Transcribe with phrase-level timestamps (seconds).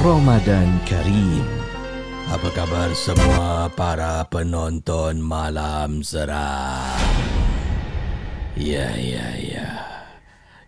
[0.00, 1.44] Ramadan Karim.
[2.32, 7.04] Apa kabar semua para penonton Malam Seram?
[8.56, 9.68] Ya, ya, ya.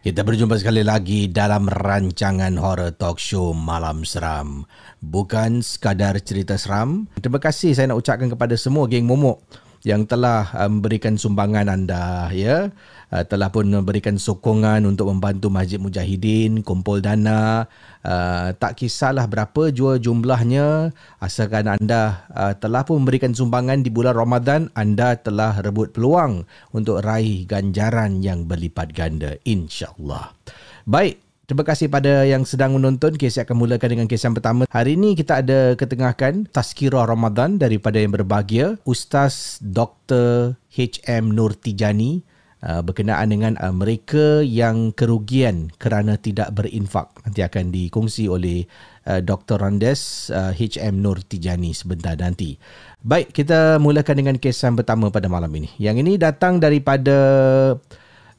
[0.05, 4.69] Kita berjumpa sekali lagi dalam rancangan horror talk show Malam Seram.
[5.01, 7.09] Bukan sekadar cerita seram.
[7.17, 9.41] Terima kasih saya nak ucapkan kepada semua geng momok
[9.83, 12.71] yang telah uh, memberikan sumbangan anda ya.
[13.13, 17.71] Uh, telah pun memberikan sokongan untuk membantu Masjid Mujahidin kumpul dana.
[18.03, 20.91] Uh, tak kisahlah berapa jua jumlahnya.
[21.23, 22.27] Asalkan anda
[22.59, 26.43] telah pun memberikan sumbangan di bulan Ramadan anda telah rebut peluang
[26.75, 30.35] untuk raih ganjaran yang berlipat ganda insyaallah.
[30.83, 31.22] Baik
[31.53, 33.13] Terima kasih pada yang sedang menonton.
[33.13, 34.65] Kes akan mulakan dengan kes yang pertama.
[34.73, 38.81] Hari ini kita ada ketengahkan Tazkirah Ramadan daripada yang berbahagia.
[38.89, 40.57] Ustaz Dr.
[40.73, 41.37] H.M.
[41.37, 42.25] Nur Tijani
[42.65, 47.13] uh, berkenaan dengan uh, mereka yang kerugian kerana tidak berinfak.
[47.21, 48.65] Nanti akan dikongsi oleh
[49.05, 49.61] uh, Dr.
[49.61, 51.05] Randes H.M.
[51.05, 52.57] Nur Tijani sebentar nanti.
[53.05, 55.69] Baik, kita mulakan dengan kes yang pertama pada malam ini.
[55.77, 57.13] Yang ini datang daripada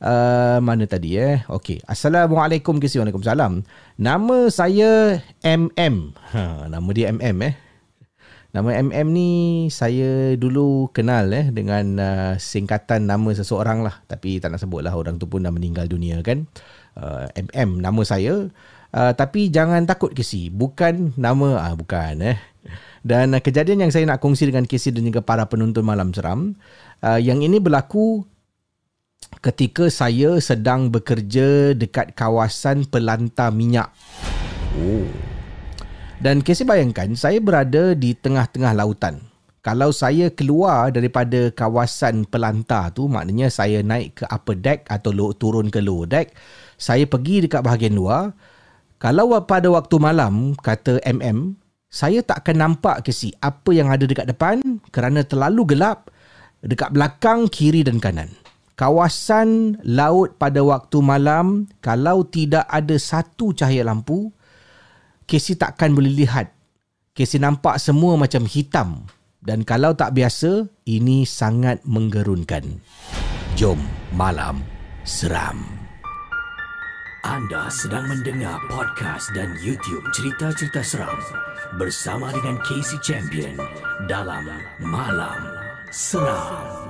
[0.04, 1.42] uh, mana tadi eh?
[1.48, 1.80] Okey.
[1.88, 3.64] Assalamualaikum kisi Waalaikumsalam.
[3.98, 6.14] Nama saya MM.
[6.36, 7.56] Ha, nama dia MM eh.
[8.54, 9.30] Nama MM ni
[9.74, 14.06] saya dulu kenal eh dengan uh, singkatan nama seseorang lah.
[14.06, 16.46] Tapi tak nak sebut lah orang tu pun dah meninggal dunia kan.
[16.94, 18.54] Uh, MM nama saya.
[18.94, 20.54] Uh, tapi jangan takut kisi.
[20.54, 22.38] Bukan nama, ah bukan eh.
[23.02, 26.54] Dan uh, kejadian yang saya nak kongsi dengan kisi dan juga para penonton malam seram.
[27.02, 28.22] Uh, yang ini berlaku
[29.40, 33.90] ketika saya sedang bekerja dekat kawasan pelantar minyak.
[34.78, 35.08] Oh.
[36.24, 39.20] Dan kasi bayangkan saya berada di tengah-tengah lautan.
[39.64, 45.72] Kalau saya keluar daripada kawasan pelantar tu maknanya saya naik ke upper deck atau turun
[45.72, 46.36] ke lower deck,
[46.76, 48.36] saya pergi dekat bahagian luar.
[49.00, 51.56] Kalau pada waktu malam kata MM,
[51.88, 54.60] saya tak akan nampak kesi apa yang ada dekat depan
[54.92, 56.12] kerana terlalu gelap
[56.64, 58.43] dekat belakang, kiri dan kanan
[58.74, 64.34] kawasan laut pada waktu malam kalau tidak ada satu cahaya lampu
[65.28, 66.52] Casey takkan boleh lihat.
[67.16, 69.08] Casey nampak semua macam hitam.
[69.44, 72.80] Dan kalau tak biasa ini sangat menggerunkan.
[73.60, 73.76] Jom
[74.16, 74.64] malam
[75.04, 75.60] seram.
[77.24, 81.20] Anda sedang mendengar podcast dan YouTube cerita-cerita seram
[81.80, 83.56] bersama dengan Casey Champion
[84.12, 84.44] dalam
[84.84, 85.40] Malam
[85.88, 86.83] Seram.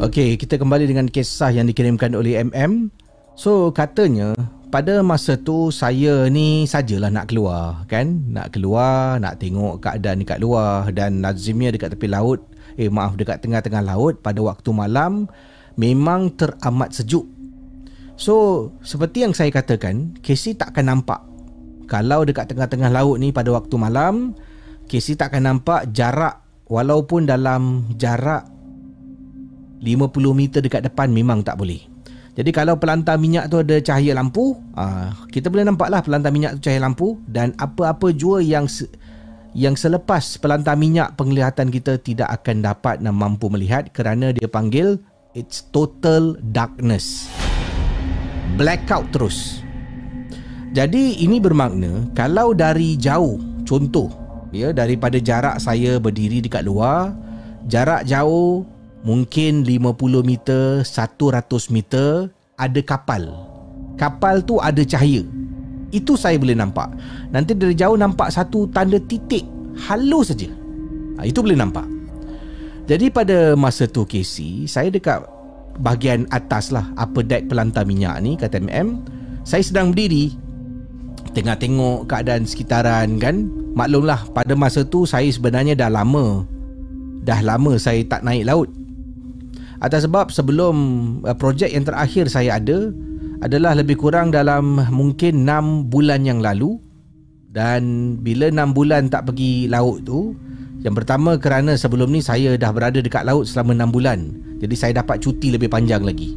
[0.00, 2.88] Okey, kita kembali dengan kisah yang dikirimkan oleh MM.
[3.36, 4.32] So, katanya
[4.72, 8.24] pada masa tu saya ni sajalah nak keluar, kan?
[8.32, 12.40] Nak keluar, nak tengok keadaan dekat luar dan lazimnya dekat tepi laut,
[12.80, 15.28] eh maaf dekat tengah-tengah laut pada waktu malam
[15.76, 17.28] memang teramat sejuk.
[18.16, 21.20] So, seperti yang saya katakan, Casey tak akan nampak.
[21.92, 24.32] Kalau dekat tengah-tengah laut ni pada waktu malam,
[24.88, 26.40] Casey tak akan nampak jarak
[26.72, 28.48] walaupun dalam jarak
[29.80, 31.80] 50 meter dekat depan memang tak boleh.
[32.38, 36.56] Jadi kalau pelantar minyak tu ada cahaya lampu, ah, kita boleh nampak lah pelantar minyak
[36.56, 38.70] tu cahaya lampu dan apa-apa jua yang
[39.50, 45.02] yang selepas pelantar minyak penglihatan kita tidak akan dapat dan mampu melihat kerana dia panggil
[45.34, 47.26] it's total darkness.
[48.54, 49.66] Blackout terus.
[50.70, 54.06] Jadi ini bermakna kalau dari jauh contoh
[54.54, 57.14] ya daripada jarak saya berdiri dekat luar
[57.66, 58.66] jarak jauh
[59.02, 62.28] mungkin 50 meter 100 meter
[62.60, 63.32] ada kapal.
[63.96, 65.24] Kapal tu ada cahaya.
[65.90, 66.88] Itu saya boleh nampak.
[67.34, 69.44] Nanti dari jauh nampak satu tanda titik
[69.88, 70.48] halus saja.
[71.18, 71.84] Ha, itu boleh nampak.
[72.86, 75.22] Jadi pada masa tu Casey, saya dekat
[75.78, 79.02] bahagian atas lah upper deck pelantar minyak ni kata MM.
[79.46, 80.34] Saya sedang berdiri
[81.32, 83.48] tengah tengok keadaan sekitaran kan.
[83.74, 86.42] Maklumlah pada masa tu saya sebenarnya dah lama
[87.22, 88.68] dah lama saya tak naik laut.
[89.80, 90.74] Atas sebab sebelum
[91.24, 92.92] uh, projek yang terakhir saya ada
[93.40, 96.76] adalah lebih kurang dalam mungkin 6 bulan yang lalu.
[97.50, 100.36] Dan bila 6 bulan tak pergi laut tu
[100.80, 104.18] yang pertama kerana sebelum ni saya dah berada dekat laut selama 6 bulan.
[104.60, 106.36] Jadi saya dapat cuti lebih panjang lagi.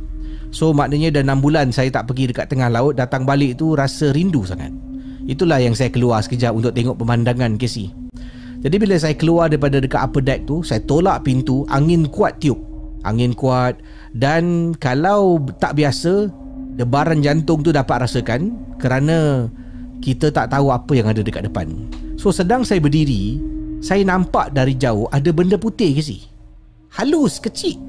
[0.49, 4.15] So maknanya dah 6 bulan saya tak pergi dekat tengah laut datang balik tu rasa
[4.15, 4.71] rindu sangat.
[5.27, 7.91] Itulah yang saya keluar sekejap untuk tengok pemandangan Casey
[8.63, 12.55] jadi bila saya keluar daripada dekat upper deck tu saya tolak pintu angin kuat tiup
[13.03, 13.79] angin kuat
[14.15, 16.27] dan kalau tak biasa
[16.75, 19.47] debaran jantung tu dapat rasakan kerana
[20.03, 21.71] kita tak tahu apa yang ada dekat depan.
[22.19, 23.39] So sedang saya berdiri,
[23.79, 26.27] saya nampak dari jauh ada benda putih ke si?
[26.93, 27.79] Halus, kecil.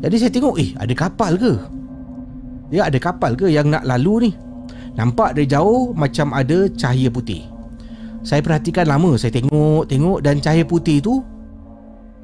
[0.00, 1.52] Jadi saya tengok, eh ada kapal ke?
[2.70, 4.30] Ya ada kapal ke yang nak lalu ni?
[4.94, 7.42] Nampak dari jauh macam ada cahaya putih.
[8.20, 11.24] Saya perhatikan lama, saya tengok-tengok dan cahaya putih tu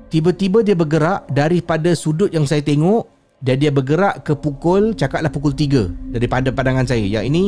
[0.08, 3.08] tiba-tiba dia bergerak daripada sudut yang saya tengok
[3.44, 7.04] dan dia bergerak ke pukul cakaplah pukul 3 daripada pandangan saya.
[7.04, 7.42] Yang ini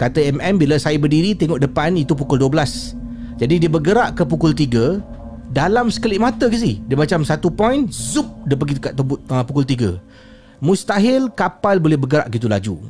[0.00, 3.08] kata MM bila saya berdiri tengok depan itu pukul 12
[3.38, 6.82] jadi dia bergerak ke pukul 3 dalam sekelip mata ke si?
[6.90, 12.26] Dia macam satu point zup dia pergi dekat uh, pukul 3 mustahil kapal boleh bergerak
[12.34, 12.82] gitu laju.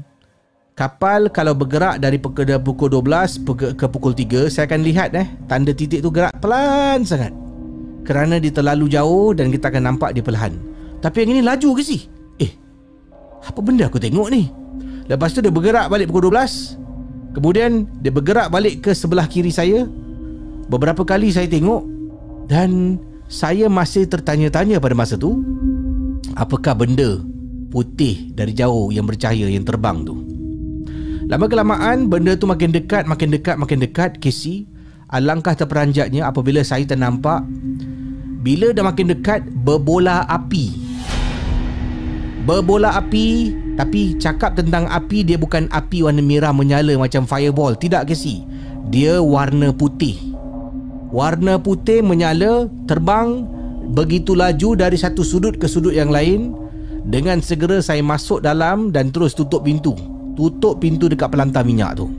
[0.73, 3.45] Kapal kalau bergerak dari pukul 12
[3.77, 7.48] ke pukul 3 saya akan lihat eh tanda titik tu gerak pelan sangat
[8.09, 10.57] kerana dia terlalu jauh dan kita akan nampak dia perlahan
[11.05, 12.09] tapi yang ini laju ke sih
[13.45, 14.51] apa benda aku tengok ni?
[15.07, 17.37] Lepas tu dia bergerak balik pukul 12.
[17.37, 19.87] Kemudian dia bergerak balik ke sebelah kiri saya.
[20.69, 21.87] Beberapa kali saya tengok
[22.51, 25.41] dan saya masih tertanya-tanya pada masa tu
[26.37, 27.21] apakah benda
[27.73, 30.17] putih dari jauh yang bercahaya yang terbang tu.
[31.29, 34.69] Lama kelamaan benda tu makin dekat, makin dekat, makin dekat Casey.
[35.09, 37.41] Alangkah terperanjatnya apabila saya ternampak
[38.45, 40.77] bila dah makin dekat berbola api.
[42.45, 47.73] Berbola api tapi cakap tentang api dia bukan api warna merah menyala macam fireball.
[47.73, 48.45] Tidak ke si?
[48.93, 50.37] Dia warna putih.
[51.09, 53.49] Warna putih menyala terbang
[53.97, 56.53] begitu laju dari satu sudut ke sudut yang lain.
[57.09, 59.97] Dengan segera saya masuk dalam dan terus tutup pintu.
[60.37, 62.13] Tutup pintu dekat pelantar minyak tu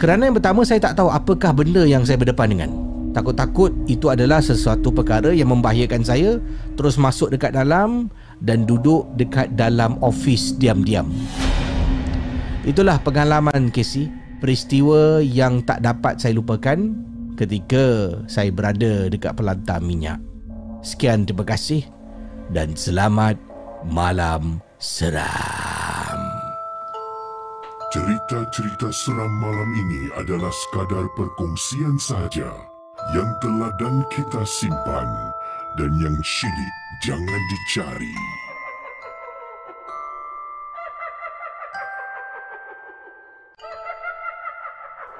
[0.00, 2.70] kerana yang pertama saya tak tahu apakah benda yang saya berdepan dengan
[3.12, 6.40] takut-takut itu adalah sesuatu perkara yang membahayakan saya
[6.74, 8.08] terus masuk dekat dalam
[8.40, 11.06] dan duduk dekat dalam ofis diam-diam.
[12.62, 14.08] Itulah pengalaman Casey,
[14.40, 16.78] peristiwa yang tak dapat saya lupakan
[17.36, 20.18] ketika saya berada dekat pelantar minyak.
[20.82, 21.86] Sekian terima kasih
[22.50, 23.38] dan selamat
[23.86, 25.81] malam seram.
[27.92, 32.48] Cerita-cerita seram malam ini adalah sekadar perkongsian sahaja
[33.12, 35.04] yang telah dan kita simpan
[35.76, 38.16] dan yang syilid jangan dicari.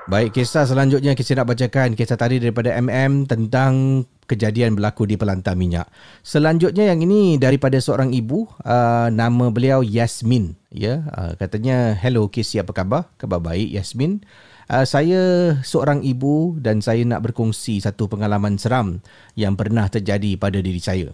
[0.09, 5.59] Baik, kisah selanjutnya kita nak bacakan kisah tadi daripada MM tentang kejadian berlaku di pelantar
[5.59, 5.91] minyak.
[6.23, 10.57] Selanjutnya yang ini daripada seorang ibu, uh, nama beliau Yasmin.
[10.73, 13.12] Ya, uh, katanya, hello Casey, apa khabar?
[13.21, 14.25] Khabar baik Yasmin.
[14.71, 15.21] Uh, saya
[15.61, 19.05] seorang ibu dan saya nak berkongsi satu pengalaman seram
[19.37, 21.12] yang pernah terjadi pada diri saya.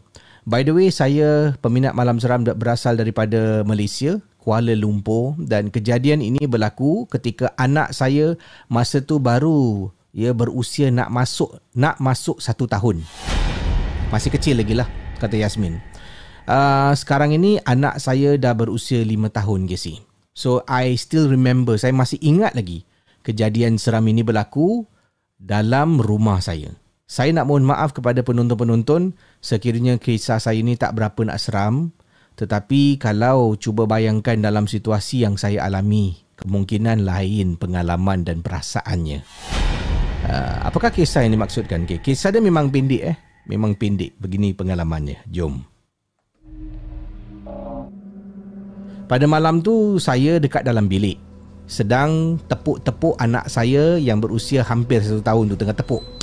[0.49, 6.49] By the way, saya peminat malam seram berasal daripada Malaysia, Kuala Lumpur dan kejadian ini
[6.49, 8.33] berlaku ketika anak saya
[8.73, 13.07] masa tu baru ia berusia nak masuk nak masuk satu tahun.
[14.11, 14.91] Masih kecil lagi lah,
[15.23, 15.79] kata Yasmin.
[16.51, 20.03] Uh, sekarang ini anak saya dah berusia lima tahun, Gesi.
[20.35, 22.83] So, I still remember, saya masih ingat lagi
[23.23, 24.83] kejadian seram ini berlaku
[25.39, 26.75] dalam rumah saya.
[27.07, 31.95] Saya nak mohon maaf kepada penonton-penonton sekiranya kisah saya ini tak berapa nak seram
[32.39, 39.27] tetapi kalau cuba bayangkan dalam situasi yang saya alami kemungkinan lain pengalaman dan perasaannya.
[40.27, 41.87] Uh, apakah kisah yang dimaksudkan?
[41.87, 43.17] Okay, kisah dia memang pendek eh.
[43.47, 44.19] Memang pendek.
[44.19, 45.23] Begini pengalamannya.
[45.31, 45.63] Jom.
[49.09, 51.17] Pada malam tu saya dekat dalam bilik.
[51.69, 56.18] Sedang tepuk-tepuk anak saya yang berusia hampir satu tahun tu tengah tepuk.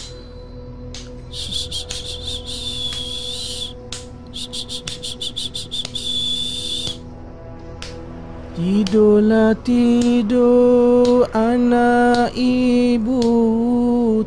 [8.56, 13.20] Tidurlah tidur anak ibu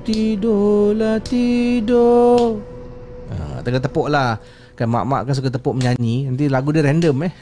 [0.04, 2.61] Tidurlah tidur.
[3.32, 4.37] Ha, Tengah tepuk lah.
[4.76, 6.28] Kan mak-mak kan suka tepuk menyanyi.
[6.28, 7.32] Nanti lagu dia random eh.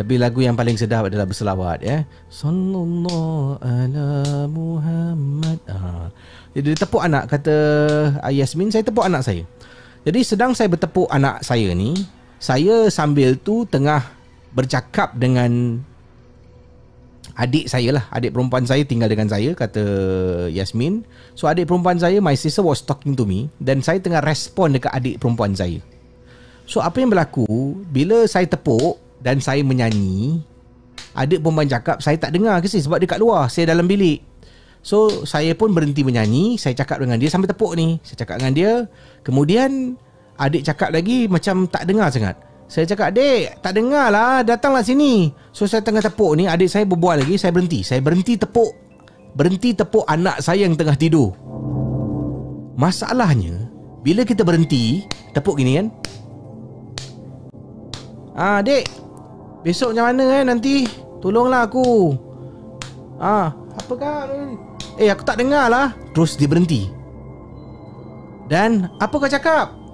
[0.00, 2.08] Tapi lagu yang paling sedap adalah berselawat ya.
[2.32, 5.60] Sallallahu ala Muhammad.
[5.68, 6.08] Ha.
[6.56, 7.56] Jadi dia tepuk anak Kata
[8.32, 9.44] Yasmin saya tepuk anak saya.
[10.08, 11.92] Jadi sedang saya bertepuk anak saya ni
[12.40, 14.15] Saya sambil tu tengah
[14.54, 15.82] bercakap dengan
[17.36, 18.04] adik saya lah.
[18.14, 19.84] Adik perempuan saya tinggal dengan saya kata
[20.50, 21.04] Yasmin.
[21.36, 24.90] So adik perempuan saya my sister was talking to me dan saya tengah respon dekat
[24.94, 25.78] adik perempuan saya.
[26.66, 27.46] So apa yang berlaku
[27.92, 30.42] bila saya tepuk dan saya menyanyi
[31.16, 34.24] adik perempuan cakap saya tak dengar ke sih sebab dia kat luar saya dalam bilik.
[34.86, 38.00] So saya pun berhenti menyanyi saya cakap dengan dia sambil tepuk ni.
[38.06, 38.72] Saya cakap dengan dia
[39.26, 40.00] kemudian
[40.36, 42.36] adik cakap lagi macam tak dengar sangat
[42.66, 44.42] saya cakap, adik, tak dengar lah.
[44.42, 45.30] Datanglah sini.
[45.54, 46.50] So, saya tengah tepuk ni.
[46.50, 47.38] Adik saya berbual lagi.
[47.38, 47.86] Saya berhenti.
[47.86, 48.74] Saya berhenti tepuk.
[49.38, 51.30] Berhenti tepuk anak saya yang tengah tidur.
[52.74, 53.70] Masalahnya,
[54.02, 55.86] bila kita berhenti, tepuk gini kan.
[58.34, 58.90] Ah, adik.
[59.62, 60.90] Besok macam mana kan nanti?
[61.22, 62.18] Tolonglah aku.
[63.16, 64.58] Ah, apakah ni?
[64.98, 65.94] Eh, aku tak dengar lah.
[66.12, 66.90] Terus dia berhenti.
[68.50, 69.85] Dan, apa kau cakap?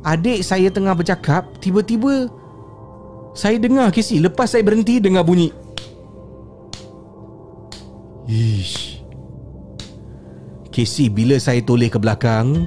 [0.00, 2.32] Adik saya tengah bercakap Tiba-tiba
[3.36, 5.52] Saya dengar Casey Lepas saya berhenti Dengar bunyi.
[8.30, 9.02] Ish.
[10.70, 12.64] Casey bila saya toleh ke belakang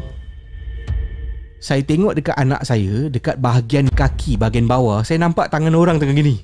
[1.57, 6.13] Saya tengok dekat anak saya Dekat bahagian kaki Bahagian bawah Saya nampak tangan orang tengah
[6.13, 6.37] gini.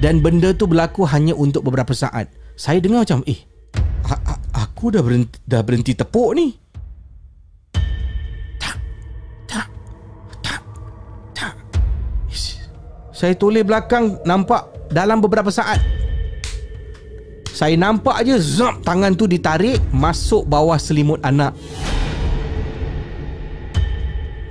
[0.00, 2.32] Dan benda tu berlaku Hanya untuk beberapa saat.
[2.56, 3.44] Saya dengar macam Eh
[4.56, 6.56] Aku dah berhenti, dah berhenti tepuk ni
[13.20, 15.76] Saya toleh belakang nampak dalam beberapa saat.
[17.52, 21.52] Saya nampak aja zap tangan tu ditarik masuk bawah selimut anak.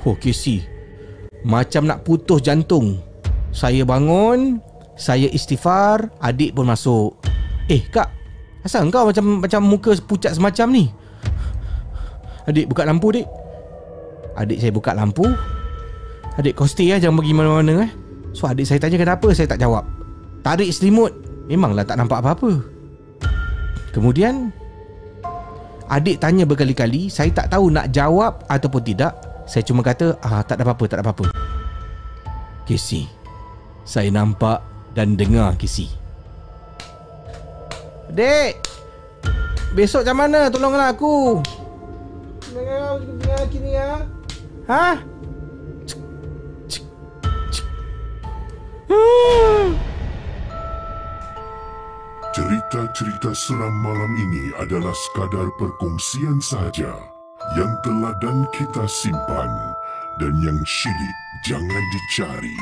[0.06, 0.62] Oh Casey
[1.42, 3.02] Macam nak putus jantung.
[3.50, 4.62] Saya bangun
[4.94, 7.18] Saya istighfar Adik pun masuk.
[7.68, 8.08] Eh kak
[8.62, 10.86] Asal kau macam macam muka pucat semacam ni?
[12.46, 13.28] Adik buka lampu adik.
[14.38, 15.26] Adik saya buka lampu.
[16.38, 19.28] Adik kau stay lah Jangan pergi mana-mana eh So adik saya tanya kenapa?
[19.34, 19.86] Saya tak jawab.
[20.46, 21.12] Tarik selimut
[21.50, 22.62] Memanglah tak nampak apa-apa.
[23.90, 24.54] Kemudian
[25.90, 29.18] Adik tanya berkali-kali Saya tak tahu nak jawab Ataupun tidak.
[29.50, 31.26] Saya cuma kata ah, Tak ada apa-apa Tak ada apa-apa.
[32.70, 33.10] Casey
[33.82, 34.62] Saya nampak
[34.94, 35.90] Dan dengar Casey.
[38.14, 38.62] Dek
[39.74, 40.50] Besok macam mana?
[40.50, 41.46] Tolonglah aku.
[42.54, 42.98] Dengar
[43.50, 44.06] Kini ya
[44.70, 45.19] Hah
[52.34, 56.98] Cerita-cerita seram malam ini adalah sekadar perkongsian sahaja
[57.54, 59.52] yang telah dan kita simpan
[60.18, 62.58] dan yang syilid jangan dicari.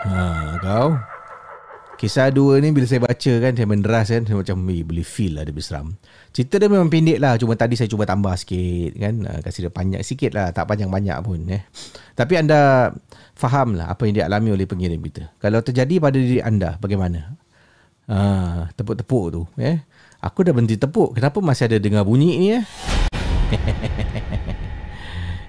[0.00, 0.96] Ha, kau
[2.00, 5.36] Kisah dua ni bila saya baca kan Saya menderas kan Saya macam eh, boleh feel
[5.36, 5.92] lah Dia berseram
[6.32, 7.36] Cerita dia memang pendek lah.
[7.36, 9.14] Cuma tadi saya cuba tambah sikit kan.
[9.20, 10.48] Uh, Kasih dia panjang sikit lah.
[10.54, 11.68] Tak panjang-banyak pun eh.
[12.16, 12.88] Tapi anda
[13.36, 15.28] Faham lah Apa yang dia alami oleh pengirim kita.
[15.36, 17.36] Kalau terjadi pada diri anda Bagaimana?
[18.08, 19.84] Uh, Tepuk-tepuk tu eh.
[20.24, 21.20] Aku dah berhenti tepuk.
[21.20, 22.64] Kenapa masih ada dengar bunyi ni eh?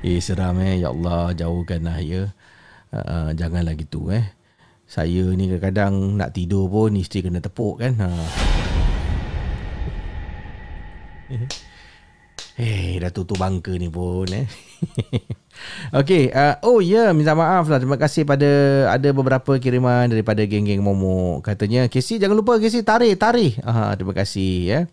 [0.12, 0.84] Eh seram eh.
[0.84, 2.28] Ya Allah jauhkanlah ya.
[2.92, 4.41] Uh, Janganlah gitu eh
[4.92, 7.96] saya ni kadang-kadang nak tidur pun isteri kena tepuk kan.
[7.96, 8.10] Ha.
[12.60, 14.44] Eh, dah tutup bangka ni pun eh.
[16.00, 17.80] Okey, uh, oh ya, yeah, minta maaf lah.
[17.80, 18.52] Terima kasih pada
[18.92, 21.40] ada beberapa kiriman daripada geng-geng Momo.
[21.40, 23.64] Katanya, Casey jangan lupa Casey tarik, tarik.
[23.64, 24.72] Aha, terima kasih ya.
[24.76, 24.84] Yeah.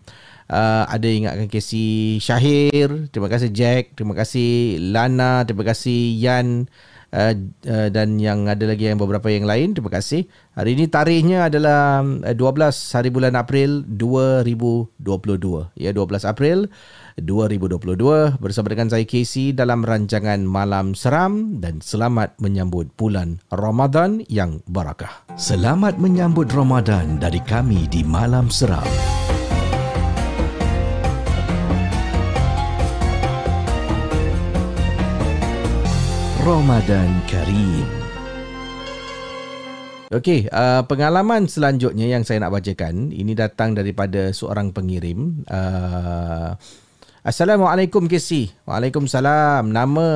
[0.49, 6.73] Uh, ada ingatkan Casey Syahir, terima kasih Jack, terima kasih Lana, terima kasih Yan,
[7.13, 9.73] uh, dan yang ada lagi yang beberapa yang lain.
[9.77, 10.29] Terima kasih.
[10.59, 15.79] Hari ini tarikhnya adalah uh, 12 hari bulan April 2022.
[15.79, 16.69] Ya 12 April
[17.19, 24.63] 2022 bersama dengan saya Casey dalam rancangan Malam Seram dan selamat menyambut bulan Ramadan yang
[24.71, 25.27] barakah.
[25.35, 29.18] Selamat menyambut Ramadan dari kami di Malam Seram.
[36.49, 37.85] Ramadan Kareem.
[40.09, 45.45] Okey, uh, pengalaman selanjutnya yang saya nak bacakan ini datang daripada seorang pengirim.
[45.45, 46.57] Uh,
[47.21, 48.49] Assalamualaikum Kesi.
[48.65, 49.69] Waalaikumsalam.
[49.69, 50.09] Nama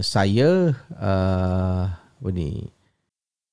[0.00, 2.64] saya uh, apa ni?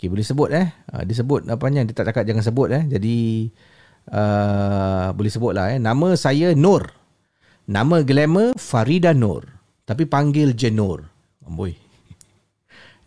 [0.00, 0.72] Okay, boleh sebut eh.
[0.88, 2.88] Uh, dia sebut apanya dia tak cakap jangan sebut eh.
[2.88, 3.52] Jadi
[4.08, 5.78] uh, boleh sebut lah eh.
[5.78, 6.88] Nama saya Nur.
[7.68, 9.44] Nama glamour Farida Nur.
[9.84, 11.04] Tapi panggil je Nur.
[11.44, 11.76] Amboi.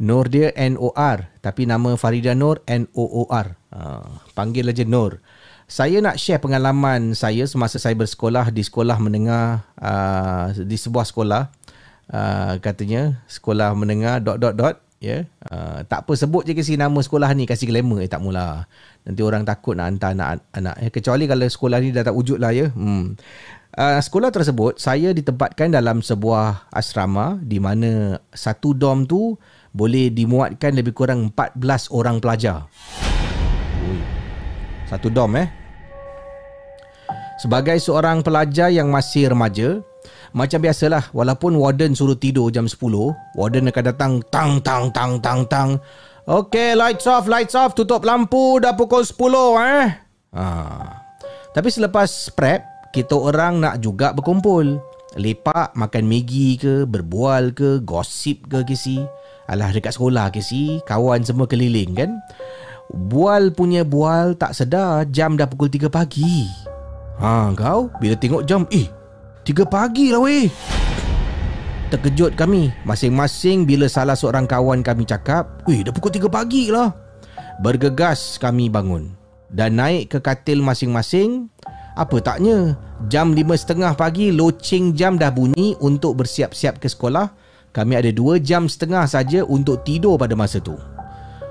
[0.05, 1.41] Nur dia N-O-R.
[1.41, 3.47] Tapi nama Farida Nur N-O-O-R.
[3.73, 5.17] Uh, panggil aja Nur.
[5.65, 11.49] Saya nak share pengalaman saya semasa saya bersekolah di sekolah menengah uh, di sebuah sekolah
[12.13, 15.11] uh, katanya sekolah menengah dot dot dot ya.
[15.11, 15.23] Yeah.
[15.51, 18.63] Uh, tak apa sebut je kasi nama sekolah ni kasi glamour eh tak mula.
[19.03, 22.55] Nanti orang takut nak hantar anak-anak eh kecuali kalau sekolah ni dah tak wujud lah
[22.55, 22.71] ya.
[22.71, 23.19] Hmm.
[23.73, 29.35] Uh, sekolah tersebut saya ditempatkan dalam sebuah asrama di mana satu dom tu
[29.75, 32.69] boleh dimuatkan lebih kurang 14 orang pelajar.
[33.83, 33.99] Ui.
[34.87, 35.49] Satu dom eh.
[37.41, 39.81] Sebagai seorang pelajar yang masih remaja,
[40.33, 45.45] macam biasalah, walaupun warden suruh tidur jam 10, warden akan datang tang tang tang tang
[45.45, 45.69] tang.
[46.25, 49.13] Okay, lights off, lights off, tutup lampu dah pukul 10
[49.61, 49.87] eh.
[50.33, 50.45] Ha.
[51.53, 54.81] Tapi selepas prep, kita orang nak juga berkumpul.
[55.13, 59.05] Lepak, makan Maggi ke, berbual ke, gosip ke kisi.
[59.45, 62.09] Alah dekat sekolah kisi, kawan semua keliling kan.
[62.89, 66.49] Bual punya bual tak sedar jam dah pukul 3 pagi.
[67.21, 69.02] Ha, kau bila tengok jam, eh
[69.43, 70.47] Tiga pagi lah weh.
[71.91, 72.71] Terkejut kami.
[72.87, 76.95] Masing-masing bila salah seorang kawan kami cakap Weh dah pukul tiga pagi lah.
[77.59, 79.11] Bergegas kami bangun
[79.51, 81.51] Dan naik ke katil masing-masing.
[81.99, 82.79] Apa taknya?
[83.11, 87.35] Jam lima setengah pagi Loceng jam dah bunyi Untuk bersiap-siap ke sekolah.
[87.75, 90.79] Kami ada dua jam setengah saja Untuk tidur pada masa tu.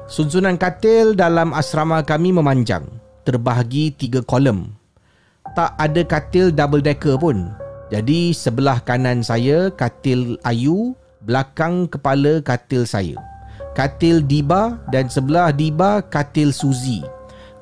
[0.09, 2.89] Sunsunan katil dalam asrama kami memanjang.
[3.29, 4.73] Terbahagi tiga kolom
[5.53, 7.62] Tak ada katil double decker pun
[7.93, 10.97] jadi sebelah kanan saya katil Ayu,
[11.29, 13.21] belakang kepala katil saya.
[13.77, 17.05] Katil Diba dan sebelah Diba katil Suzi.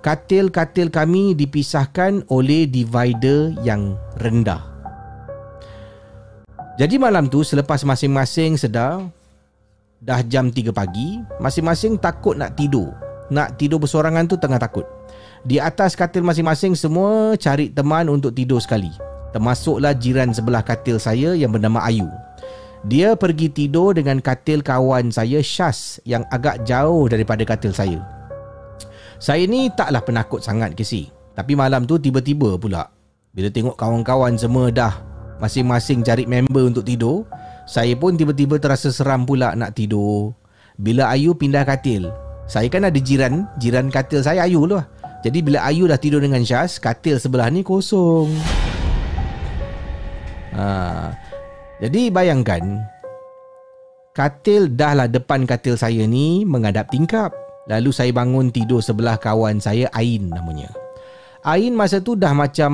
[0.06, 4.70] Katil-katil kami dipisahkan oleh divider yang rendah.
[6.78, 9.10] Jadi malam tu selepas masing-masing sedar
[9.98, 12.94] dah jam 3 pagi, masing-masing takut nak tidur.
[13.34, 14.86] Nak tidur bersorangan tu tengah takut.
[15.42, 19.09] Di atas katil masing-masing semua cari teman untuk tidur sekali.
[19.30, 22.10] Termasuklah jiran sebelah katil saya yang bernama Ayu.
[22.88, 28.00] Dia pergi tidur dengan katil kawan saya Syas yang agak jauh daripada katil saya.
[29.20, 31.12] Saya ni taklah penakut sangat ke si.
[31.36, 32.88] Tapi malam tu tiba-tiba pula
[33.30, 34.90] bila tengok kawan-kawan semua dah
[35.38, 37.22] masing-masing cari member untuk tidur,
[37.62, 40.34] saya pun tiba-tiba terasa seram pula nak tidur.
[40.74, 42.10] Bila Ayu pindah katil,
[42.50, 44.88] saya kan ada jiran, jiran katil saya Ayu lah.
[45.22, 48.32] Jadi bila Ayu dah tidur dengan Syas, katil sebelah ni kosong.
[50.54, 51.12] Ha.
[51.80, 52.62] Jadi bayangkan
[54.10, 57.30] Katil dah lah depan katil saya ni menghadap tingkap.
[57.70, 60.66] Lalu saya bangun tidur sebelah kawan saya Ain namanya.
[61.46, 62.72] Ain masa tu dah macam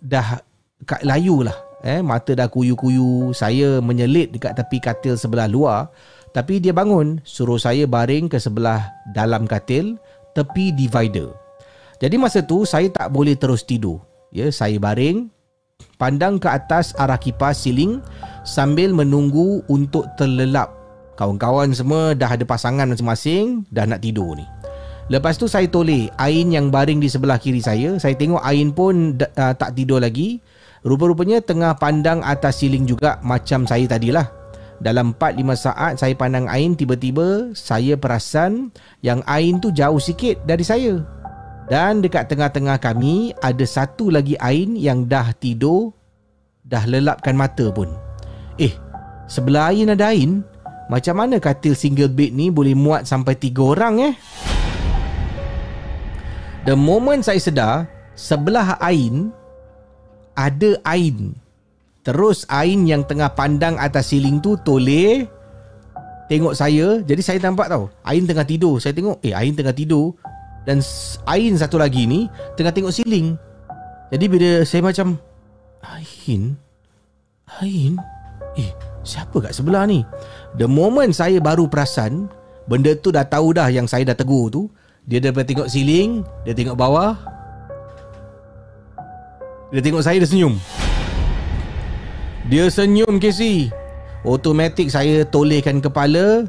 [0.00, 0.40] dah
[0.88, 1.54] kat layu lah.
[1.84, 3.36] Eh, mata dah kuyu-kuyu.
[3.36, 5.92] Saya menyelit dekat tepi katil sebelah luar.
[6.32, 10.00] Tapi dia bangun, suruh saya baring ke sebelah dalam katil,
[10.32, 11.30] tepi divider.
[12.00, 14.00] Jadi masa tu saya tak boleh terus tidur.
[14.32, 15.32] Ya, saya baring,
[15.96, 18.00] pandang ke atas arah kipas siling
[18.44, 20.72] sambil menunggu untuk terlelap.
[21.16, 24.44] Kawan-kawan semua dah ada pasangan masing-masing, dah nak tidur ni.
[25.06, 27.94] Lepas tu saya toleh Ain yang baring di sebelah kiri saya.
[27.96, 30.42] Saya tengok Ain pun uh, tak tidur lagi.
[30.82, 34.26] Rupa-rupanya tengah pandang atas siling juga macam saya tadilah.
[34.76, 38.68] Dalam 4-5 saat saya pandang Ain tiba-tiba saya perasan
[39.00, 41.00] yang Ain tu jauh sikit dari saya.
[41.66, 45.90] Dan dekat tengah-tengah kami ada satu lagi Ain yang dah tidur,
[46.62, 47.90] dah lelapkan mata pun.
[48.54, 48.70] Eh,
[49.26, 50.46] sebelah Ain ada Ain?
[50.86, 54.14] Macam mana katil single bed ni boleh muat sampai tiga orang eh?
[56.62, 59.34] The moment saya sedar, sebelah Ain
[60.38, 61.34] ada Ain
[62.06, 65.26] Terus Ain yang tengah pandang atas siling tu toleh
[66.30, 67.02] tengok saya.
[67.02, 67.90] Jadi saya nampak tau.
[68.06, 68.78] Ain tengah tidur.
[68.78, 70.14] Saya tengok eh Ain tengah tidur
[70.66, 70.82] dan
[71.30, 72.26] Ain satu lagi ni
[72.58, 73.38] tengah tengok siling.
[74.10, 75.14] Jadi bila saya macam
[75.86, 76.58] Ain?
[77.62, 77.94] Ain?
[78.58, 78.70] Eh
[79.06, 80.02] siapa kat sebelah ni?
[80.58, 82.26] The moment saya baru perasan
[82.66, 84.66] Benda tu dah tahu dah yang saya dah tegur tu.
[85.06, 87.14] Dia dah tengok siling Dia tengok bawah.
[89.70, 90.58] Dia tengok saya dia senyum.
[92.46, 93.70] Dia senyum Casey
[94.22, 96.46] Automatik saya tolehkan kepala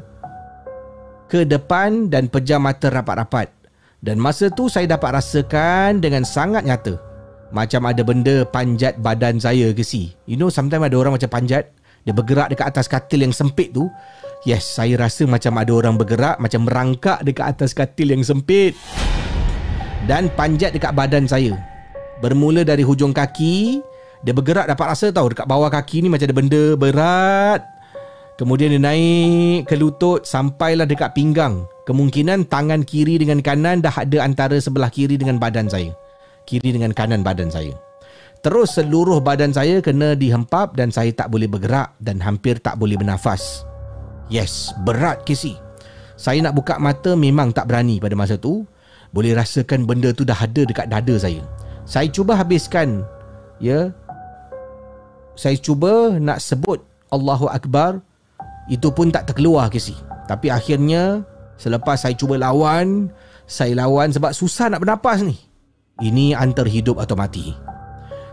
[1.26, 3.57] Ke depan dan pejam mata rapat-rapat
[3.98, 6.94] Dan masa tu saya dapat rasakan dengan sangat nyata
[7.50, 11.74] Macam ada benda panjat badan saya Casey You know sometimes ada orang macam panjat
[12.06, 13.90] Dia bergerak dekat atas katil yang sempit tu.
[14.46, 18.78] Yes, saya rasa macam ada orang bergerak Macam merangkak dekat atas katil yang sempit.
[20.06, 21.58] Dan panjat dekat badan saya.
[22.22, 23.82] Bermula dari hujung kaki
[24.18, 27.62] dia bergerak dapat rasa tahu dekat bawah kaki ni macam ada benda berat.
[28.38, 31.66] Kemudian dia naik ke lutut sampailah dekat pinggang.
[31.90, 35.90] Kemungkinan tangan kiri dengan kanan dah ada antara sebelah kiri dengan badan saya.
[36.46, 37.74] Kiri dengan kanan badan saya.
[38.38, 42.94] Terus seluruh badan saya kena dihempap dan saya tak boleh bergerak dan hampir tak boleh
[42.94, 43.66] bernafas.
[44.30, 45.58] Yes, berat Casey.
[46.14, 48.62] Saya nak buka mata memang tak berani pada masa tu.
[49.10, 51.42] Boleh rasakan benda tu dah ada dekat dada saya.
[51.82, 53.02] Saya cuba habiskan
[53.58, 53.90] ya
[55.38, 58.02] saya cuba nak sebut Allahu Akbar
[58.68, 59.96] itu pun tak terkeluar ke si
[60.28, 61.24] tapi akhirnya
[61.56, 63.08] selepas saya cuba lawan
[63.48, 65.40] saya lawan sebab susah nak bernafas ni.
[65.98, 67.56] Ini antara hidup atau mati.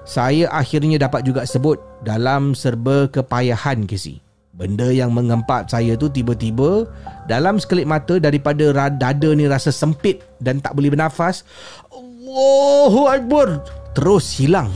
[0.06, 4.22] Saya akhirnya dapat juga sebut dalam serba kepayahan ke si
[4.54, 6.88] benda yang mengempat saya tu tiba-tiba
[7.28, 11.44] dalam sekelip mata daripada dada ni rasa sempit dan tak boleh bernafas
[11.90, 13.66] Allahu Akbar
[13.98, 14.70] terus hilang.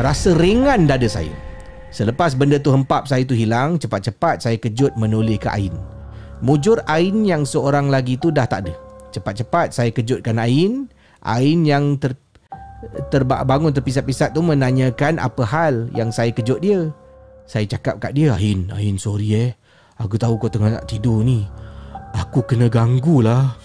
[0.00, 1.47] Rasa ringan dada saya.
[1.88, 5.72] Selepas benda tu hempap saya tu hilang, cepat-cepat saya kejut menoleh ke Ain.
[6.44, 8.74] Mujur Ain yang seorang lagi tu dah tak ada.
[9.10, 10.92] Cepat-cepat saya kejutkan Ain.
[11.24, 12.14] Ain yang ter,
[13.08, 16.92] terbangun terpisat-pisat tu menanyakan apa hal yang saya kejut dia.
[17.48, 19.50] Saya cakap kat dia, Ain, Ain sorry eh.
[19.98, 21.48] Aku tahu kau tengah nak tidur ni.
[22.14, 23.56] Aku kena ganggu lah.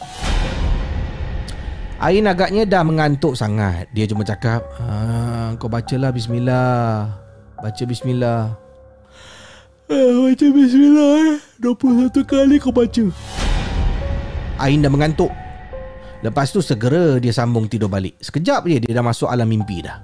[2.00, 3.92] Ain agaknya dah mengantuk sangat.
[3.92, 7.23] Dia cuma cakap, ah, kau bacalah bismillah.
[7.64, 8.60] Baca bismillah.
[9.88, 11.40] Eh, baca bismillah eh.
[11.64, 13.08] 21 kali kau baca.
[14.60, 15.32] Ain dah mengantuk.
[16.20, 18.20] Lepas tu segera dia sambung tidur balik.
[18.20, 20.04] Sekejap je dia dah masuk alam mimpi dah.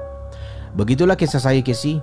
[0.72, 2.00] Begitulah kisah saya Casey.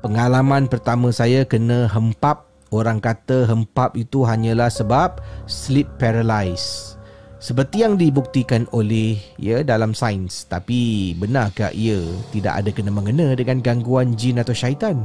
[0.00, 2.48] Pengalaman pertama saya kena hempap.
[2.72, 6.96] Orang kata hempap itu hanyalah sebab sleep paralysis.
[7.44, 12.00] Seperti yang dibuktikan oleh ya dalam sains, tapi benarkah ia
[12.32, 14.96] tidak ada kena mengena dengan gangguan jin atau syaitan?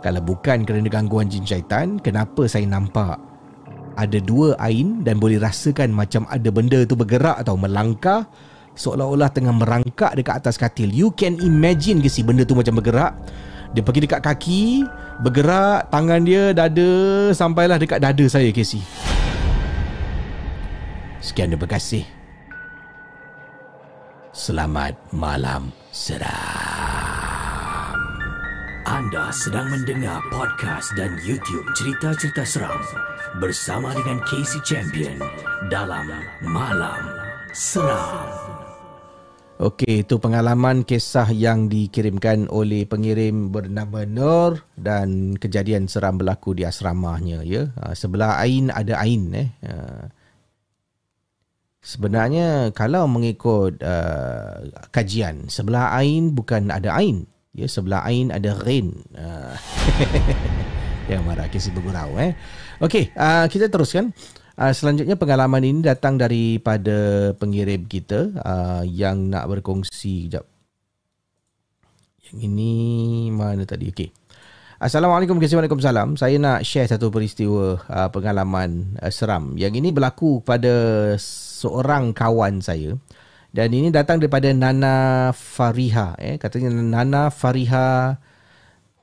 [0.00, 3.20] Kalau bukan kerana gangguan jin syaitan, kenapa saya nampak
[4.00, 8.24] ada dua ain dan boleh rasakan macam ada benda tu bergerak atau melangkah
[8.72, 10.88] seolah-olah tengah merangkak dekat atas katil.
[10.88, 13.12] You can imagine ke si benda tu macam bergerak?
[13.76, 14.88] Dia pergi dekat kaki,
[15.20, 16.88] bergerak tangan dia dada
[17.36, 18.80] sampailah dekat dada saya Casey.
[21.26, 22.06] Sekian terima kasih.
[24.30, 26.30] Selamat malam seram.
[28.86, 32.78] Anda sedang mendengar podcast dan YouTube cerita-cerita seram
[33.42, 35.18] bersama dengan Casey Champion
[35.66, 36.06] dalam
[36.46, 37.02] Malam
[37.50, 38.30] Seram.
[39.58, 46.62] Okey, itu pengalaman kisah yang dikirimkan oleh pengirim bernama Nur dan kejadian seram berlaku di
[46.62, 47.74] asramanya ya.
[47.74, 49.50] Ah, sebelah Ain ada Ain eh.
[51.86, 58.92] Sebenarnya kalau mengikut uh, kajian sebelah ain bukan ada ain ya sebelah ain ada rain.
[59.16, 59.54] Uh,
[61.10, 62.34] Yang marah Casey bergurau eh.
[62.82, 64.12] Okey, uh, kita teruskan.
[64.58, 70.26] Uh, selanjutnya pengalaman ini datang daripada pengirim kita uh, yang nak berkongsi.
[70.26, 70.44] Sekejap.
[72.26, 72.72] Yang ini
[73.30, 73.94] mana tadi?
[73.94, 74.10] Okey.
[74.76, 76.20] Assalamualaikum Waalaikumsalam.
[76.20, 79.56] Saya nak share satu peristiwa uh, pengalaman uh, seram.
[79.56, 81.14] Yang ini berlaku pada
[81.56, 83.00] seorang kawan saya.
[83.48, 86.20] Dan ini datang daripada Nana Fariha.
[86.20, 86.36] Eh.
[86.36, 88.20] Katanya Nana Fariha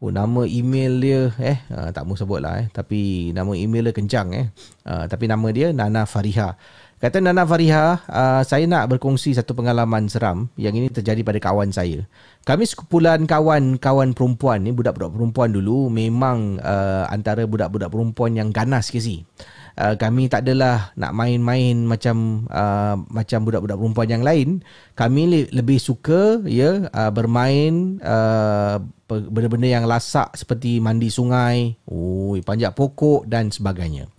[0.04, 3.96] Oh, nama email dia eh uh, tak mau sebut lah eh tapi nama email dia
[3.96, 4.52] kencang eh
[4.84, 6.60] uh, tapi nama dia Nana Fariha.
[7.00, 11.68] Kata Nana Fariha, uh, saya nak berkongsi satu pengalaman seram yang ini terjadi pada kawan
[11.68, 12.08] saya.
[12.48, 18.88] Kami sekumpulan kawan-kawan perempuan ni budak-budak perempuan dulu memang uh, antara budak-budak perempuan yang ganas
[18.88, 19.28] ke si.
[19.74, 24.62] Uh, kami tak adalah nak main-main macam uh, macam budak-budak perempuan yang lain.
[24.94, 28.78] Kami le- lebih suka ya uh, bermain uh,
[29.10, 34.10] benda-benda yang lasak seperti mandi sungai, oh, panjat pokok dan sebagainya.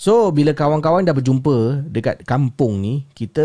[0.00, 3.44] So bila kawan-kawan dah berjumpa dekat kampung ni, kita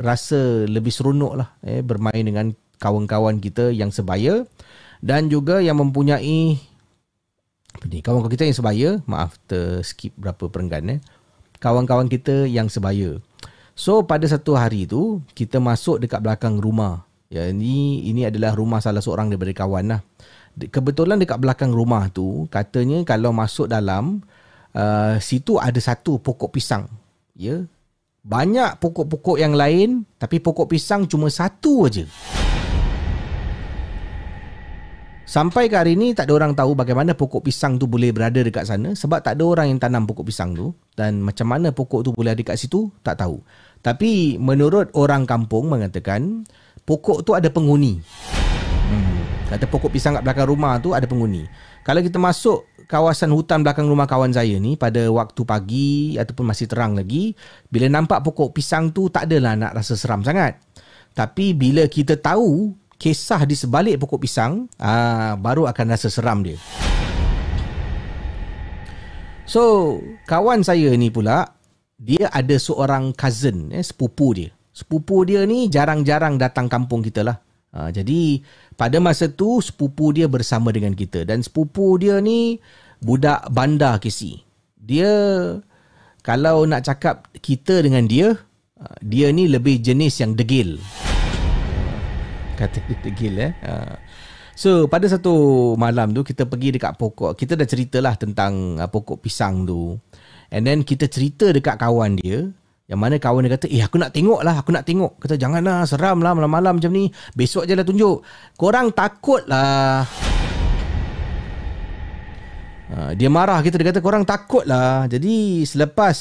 [0.00, 4.48] rasa lebih seronok lah eh, bermain dengan kawan-kawan kita yang sebaya
[5.04, 6.56] dan juga yang mempunyai
[7.88, 11.00] ni, kawan-kawan kita yang sebaya, maaf terskip berapa perenggan eh.
[11.62, 13.22] Kawan-kawan kita yang sebaya.
[13.72, 17.08] So pada satu hari tu kita masuk dekat belakang rumah.
[17.32, 20.00] Ya ini ini adalah rumah salah seorang daripada kawan lah.
[20.52, 24.20] Kebetulan dekat belakang rumah tu katanya kalau masuk dalam
[24.76, 26.84] uh, situ ada satu pokok pisang.
[27.32, 27.64] Ya.
[28.22, 32.04] Banyak pokok-pokok yang lain tapi pokok pisang cuma satu aja.
[35.32, 38.68] Sampai ke hari ini tak ada orang tahu bagaimana pokok pisang tu boleh berada dekat
[38.68, 42.12] sana sebab tak ada orang yang tanam pokok pisang tu dan macam mana pokok tu
[42.12, 43.40] boleh ada dekat situ tak tahu.
[43.80, 46.44] Tapi menurut orang kampung mengatakan
[46.84, 47.96] pokok tu ada penghuni.
[48.92, 49.24] Hmm.
[49.48, 51.48] Kata pokok pisang kat belakang rumah tu ada penghuni.
[51.80, 56.68] Kalau kita masuk kawasan hutan belakang rumah kawan saya ni pada waktu pagi ataupun masih
[56.68, 57.32] terang lagi,
[57.72, 60.60] bila nampak pokok pisang tu tak adalah nak rasa seram sangat.
[61.16, 66.54] Tapi bila kita tahu kisah di sebalik pokok pisang, aa, baru akan rasa seram dia.
[69.42, 69.98] So,
[70.30, 71.50] kawan saya ni pula,
[71.98, 74.54] dia ada seorang cousin, eh, sepupu dia.
[74.70, 77.42] Sepupu dia ni jarang-jarang datang kampung kita lah.
[77.74, 78.38] Ha, jadi,
[78.78, 81.26] pada masa tu, sepupu dia bersama dengan kita.
[81.26, 82.62] Dan sepupu dia ni
[83.02, 84.38] budak bandar KC.
[84.78, 85.10] Dia,
[86.22, 88.38] kalau nak cakap kita dengan dia,
[89.02, 90.78] dia ni lebih jenis yang degil
[92.62, 93.52] kata dia degil eh.
[93.66, 93.98] Ha.
[94.54, 95.32] So pada satu
[95.74, 97.34] malam tu kita pergi dekat pokok.
[97.34, 99.98] Kita dah ceritalah tentang uh, pokok pisang tu.
[100.52, 102.46] And then kita cerita dekat kawan dia.
[102.90, 105.16] Yang mana kawan dia kata, eh aku nak tengok lah, aku nak tengok.
[105.16, 107.08] Kata janganlah, seram lah malam-malam macam ni.
[107.32, 108.20] Besok je lah tunjuk.
[108.60, 110.04] Korang takut lah.
[112.92, 115.08] Uh, dia marah kita, dia kata korang takut lah.
[115.08, 116.16] Jadi selepas,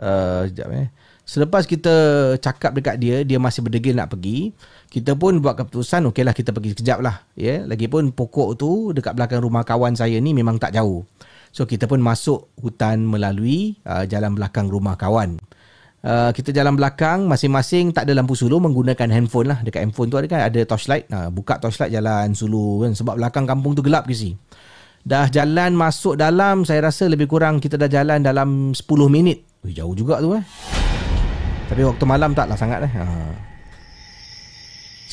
[0.00, 0.88] uh, sekejap eh.
[1.28, 1.94] Selepas kita
[2.40, 4.56] cakap dekat dia, dia masih berdegil nak pergi.
[4.88, 7.28] Kita pun buat keputusan, okeylah kita pergi sekejap lah.
[7.36, 7.60] Ya?
[7.68, 11.04] Lagipun pokok tu dekat belakang rumah kawan saya ni memang tak jauh.
[11.52, 15.36] So kita pun masuk hutan melalui uh, jalan belakang rumah kawan.
[15.98, 19.58] Uh, kita jalan belakang masing-masing tak ada lampu sulu menggunakan handphone lah.
[19.60, 21.04] Dekat handphone tu ada kan ada torchlight.
[21.12, 22.96] Uh, buka torchlight jalan sulu kan.
[22.96, 24.32] Sebab belakang kampung tu gelap ke si.
[25.04, 29.44] Dah jalan masuk dalam saya rasa lebih kurang kita dah jalan dalam 10 minit.
[29.64, 30.44] Ui, jauh juga tu eh.
[31.68, 32.92] Tapi waktu malam taklah sangat eh.
[32.92, 33.04] Ha.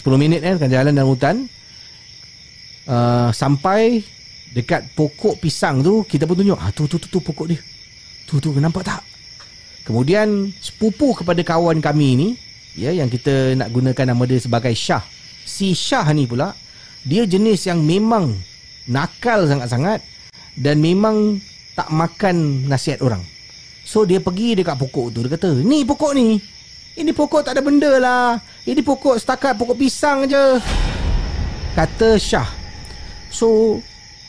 [0.06, 1.36] 10 minit kan jalan dalam hutan.
[2.86, 4.06] Uh, sampai
[4.54, 6.62] dekat pokok pisang tu kita pun tunjuk.
[6.62, 7.58] Ah tu tu tu tu pokok dia.
[8.30, 9.02] Tu tu nampak tak?
[9.82, 12.30] Kemudian sepupu kepada kawan kami ni
[12.78, 15.02] ya yang kita nak gunakan nama dia sebagai Syah.
[15.42, 16.54] Si Syah ni pula
[17.02, 18.38] dia jenis yang memang
[18.86, 20.06] nakal sangat-sangat
[20.54, 21.42] dan memang
[21.74, 23.26] tak makan nasihat orang.
[23.86, 26.42] So dia pergi dekat pokok tu Dia kata Ni pokok ni
[26.96, 28.40] Ini pokok tak ada benda lah.
[28.64, 30.64] Ini pokok setakat pokok pisang je.
[31.76, 32.48] Kata Syah.
[33.28, 33.80] So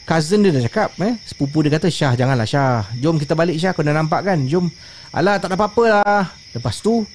[0.03, 1.15] Cousin dia dah cakap eh?
[1.23, 2.91] Sepupu dia kata Syah janganlah Syah.
[2.99, 3.71] Jom kita balik Syah.
[3.71, 4.43] Kau dah nampak kan?
[4.51, 4.67] Jom.
[5.15, 6.23] Alah tak ada apa-apa lah.
[6.51, 7.07] Lepas tu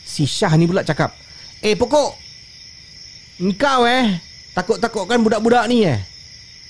[0.00, 1.12] Si Syah ni pula cakap
[1.60, 2.16] Eh pokok.
[3.44, 4.16] Engkau eh.
[4.56, 6.00] Takut-takutkan budak-budak ni eh.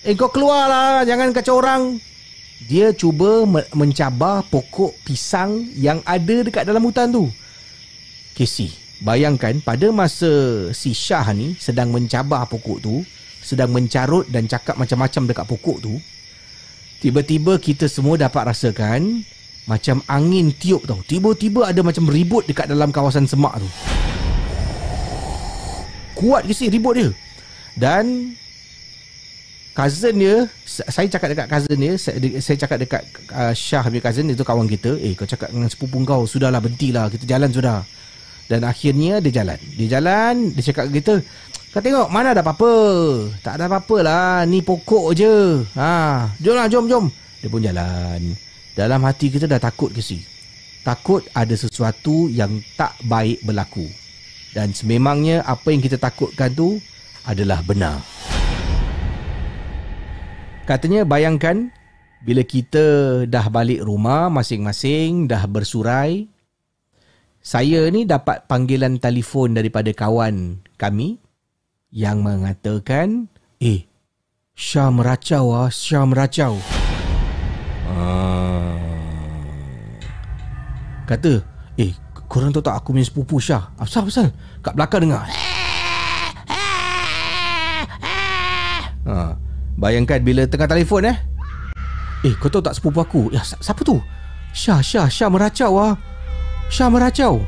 [0.02, 2.02] Eh kau keluar lah Jangan kacau orang.
[2.66, 7.30] Dia cuba mencabar pokok pisang yang ada dekat dalam hutan tu.
[8.36, 10.28] Casey, bayangkan pada masa
[10.76, 13.00] si Syah ni sedang mencabar pokok tu,
[13.40, 15.96] sedang mencarut dan cakap macam-macam dekat pokok tu,
[17.00, 19.24] tiba-tiba kita semua dapat rasakan
[19.64, 21.00] macam angin tiup tau.
[21.00, 23.68] Tiba-tiba ada macam ribut dekat dalam kawasan semak tu.
[26.12, 27.08] Kuat Casey ribut dia.
[27.72, 28.36] Dan
[29.76, 34.00] cousin dia sa- saya cakap dekat cousin dia saya, saya cakap dekat uh, Syah punya
[34.00, 37.84] cousin itu kawan kita eh kau cakap dengan sepupu kau sudahlah berhentilah kita jalan sudah
[38.46, 39.58] dan akhirnya dia jalan.
[39.74, 41.14] Dia jalan dia cakap ke kita
[41.76, 42.72] kau tengok mana ada apa-apa?
[43.44, 45.60] Tak ada apa-apa lah ni pokok je.
[45.76, 47.04] Ha jom lah jom jom.
[47.42, 48.20] Dia pun jalan.
[48.72, 50.24] Dalam hati kita dah takut ke si?
[50.86, 53.84] Takut ada sesuatu yang tak baik berlaku.
[54.56, 56.80] Dan sememangnya apa yang kita takutkan tu
[57.28, 58.00] adalah benar.
[60.64, 61.68] Katanya bayangkan
[62.24, 66.26] bila kita dah balik rumah masing-masing dah bersurai
[67.46, 71.22] saya ni dapat panggilan telefon daripada kawan kami
[71.94, 73.30] yang mengatakan
[73.62, 73.86] eh
[74.58, 76.58] Syah meracau ah Syah meracau
[77.86, 78.74] ah.
[81.06, 81.38] kata
[81.78, 81.94] eh
[82.26, 83.70] korang tahu tak aku punya sepupu Syah?
[83.78, 84.34] Asal asal.
[84.58, 85.30] Kat belakang dengar.
[89.06, 89.38] Ha.
[89.78, 91.14] Bayangkan bila tengah telefon eh.
[92.26, 93.22] Eh kau tahu tak sepupu aku?
[93.30, 94.02] Ya si- siapa tu?
[94.50, 95.94] Syah Syah Syah meracau ah
[96.66, 97.46] Syah meracau.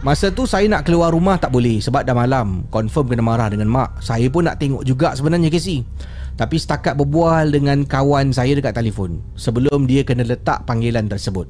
[0.00, 2.64] Masa tu saya nak keluar rumah tak boleh Sebab dah malam.
[2.72, 4.00] Confirm kena marah dengan mak.
[4.00, 5.84] Saya pun nak tengok juga sebenarnya Casey
[6.40, 11.44] Tapi setakat berbual dengan kawan saya dekat telefon Sebelum dia kena letak panggilan tersebut.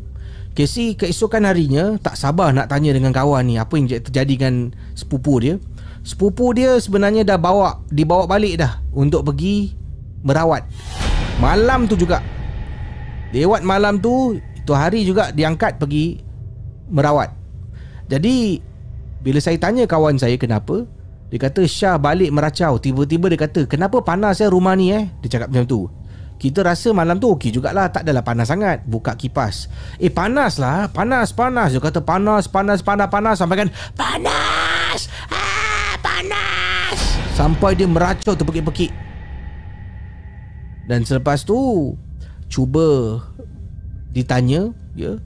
[0.58, 5.38] Casey keesokan harinya Tak sabar nak tanya dengan kawan ni Apa yang terjadi dengan sepupu
[5.38, 5.54] dia.
[6.02, 9.78] Sepupu dia sebenarnya dah bawa Dibawa balik dah Untuk pergi
[10.26, 10.66] merawat.
[11.38, 12.18] Malam tu juga
[13.30, 16.18] Lewat malam tu Itu hari juga diangkat pergi
[16.90, 17.40] merawat
[18.10, 18.58] jadi
[19.22, 20.82] bila saya tanya kawan saya kenapa,
[21.30, 22.74] dia kata Syah balik meracau.
[22.82, 25.80] Tiba-tiba dia kata, "Kenapa panas ya rumah ni eh?" Dia cakap macam tu.
[26.40, 28.82] Kita rasa malam tu okey jugalah, tak adalah panas sangat.
[28.88, 29.70] Buka kipas.
[30.00, 31.70] Eh panas lah, panas, panas.
[31.70, 33.36] Dia kata panas, panas, panas, panas.
[33.38, 35.06] Sampai kan, panas!
[35.28, 36.98] Ah, panas!
[37.36, 38.90] Sampai dia meracau terpekik-pekik.
[40.88, 41.92] Dan selepas tu,
[42.50, 43.22] cuba
[44.10, 45.16] ditanya, ya,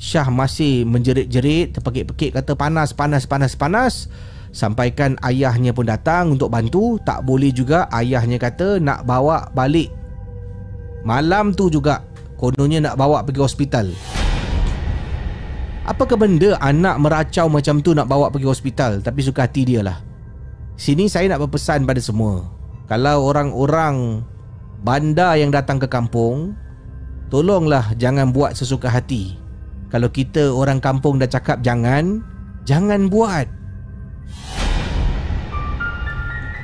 [0.00, 4.08] Syah masih menjerit-jerit Terpekik-pekik kata panas, panas, panas, panas.
[4.48, 6.96] Sampaikan ayahnya pun datang untuk bantu.
[7.04, 9.92] Tak boleh juga ayahnya kata nak bawa balik.
[11.04, 12.00] Malam tu juga
[12.40, 13.92] Kononnya nak bawa pergi hospital.
[15.84, 19.04] Apakah benda anak meracau macam tu nak bawa pergi hospital?
[19.04, 20.00] Tapi suka hati dia lah.
[20.80, 22.48] Sini saya nak berpesan pada semua.
[22.88, 24.24] Kalau orang-orang
[24.80, 26.56] bandar yang datang ke kampung
[27.30, 29.40] Tolonglah jangan buat sesuka hati
[29.90, 32.22] kalau kita orang kampung dah cakap jangan,
[32.62, 33.50] jangan buat.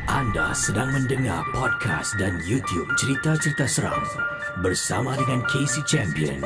[0.07, 3.99] Anda sedang mendengar podcast dan YouTube cerita-cerita seram
[4.63, 6.39] bersama dengan Casey Champion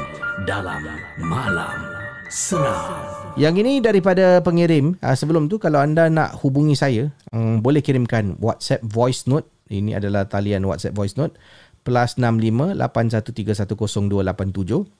[0.48, 0.88] dalam
[1.20, 1.84] Malam
[2.32, 3.36] Seram.
[3.36, 4.96] Yang ini daripada pengirim.
[5.04, 9.44] Uh, sebelum tu kalau anda nak hubungi saya, um, boleh kirimkan WhatsApp voice note.
[9.68, 11.36] Ini adalah talian WhatsApp voice note
[11.82, 14.99] plus 65 81310287.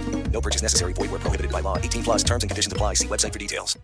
[0.31, 0.95] No purchase necessary.
[0.95, 1.75] Void where prohibited by law.
[1.77, 2.95] 18 plus terms and conditions apply.
[2.95, 3.75] See website for details.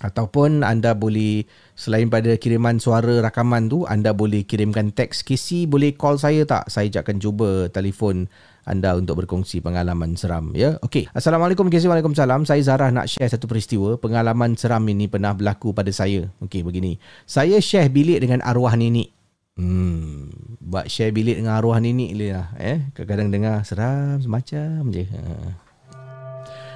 [0.00, 1.44] Ataupun anda boleh
[1.76, 6.72] selain pada kiriman suara rakaman tu anda boleh kirimkan teks KC boleh call saya tak
[6.72, 8.24] saya akan cuba telefon
[8.64, 13.44] anda untuk berkongsi pengalaman seram ya okey assalamualaikum KC waalaikumsalam saya Zara nak share satu
[13.44, 16.96] peristiwa pengalaman seram ini pernah berlaku pada saya okey begini
[17.28, 19.12] saya share bilik dengan arwah nenek
[19.60, 22.54] hmm Buat share bilik dengan arwah nenek lah.
[22.56, 22.88] Eh?
[22.94, 25.04] Kadang-kadang dengar seram semacam je.
[25.10, 25.69] Ha.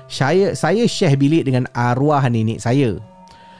[0.06, 3.00] Saya, saya share bilik dengan arwah nenek saya.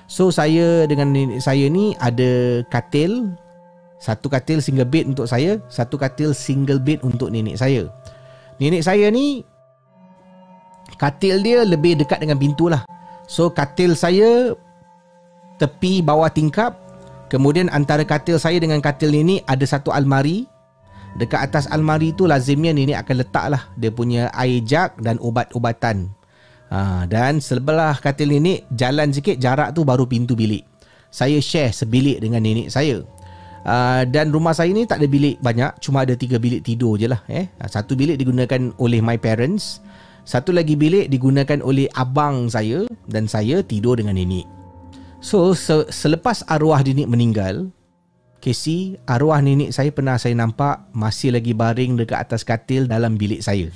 [0.05, 3.33] So saya dengan nenek saya ni ada katil.
[3.99, 5.57] Satu katil single bed untuk saya.
[5.73, 7.89] Satu katil single bed untuk nenek saya.
[8.61, 9.43] Nenek saya ni
[11.01, 12.85] katil dia lebih dekat dengan pintu lah.
[13.25, 14.53] So katil saya
[15.57, 16.85] tepi bawah tingkap
[17.35, 20.47] Kemudian antara katil saya dengan katil Nini ada satu almari.
[21.19, 26.15] Dekat atas almari tu lazimnya Nini akan letaklah dia punya air jug dan ubat-ubatan.
[26.73, 30.65] Ha, dan sebelah katil Nini jalan sikit jarak tu baru pintu bilik.
[31.13, 33.05] Saya share sebilik dengan nenek saya.
[33.65, 37.09] Uh, dan rumah saya ni tak ada bilik banyak Cuma ada tiga bilik tidur je
[37.09, 37.49] lah eh.
[37.65, 39.81] Satu bilik digunakan oleh my parents
[40.29, 44.45] Satu lagi bilik digunakan oleh abang saya Dan saya tidur dengan nenek
[45.25, 47.73] So se- selepas arwah nenek meninggal
[48.45, 53.41] Casey, arwah nenek saya pernah saya nampak Masih lagi baring dekat atas katil dalam bilik
[53.41, 53.73] saya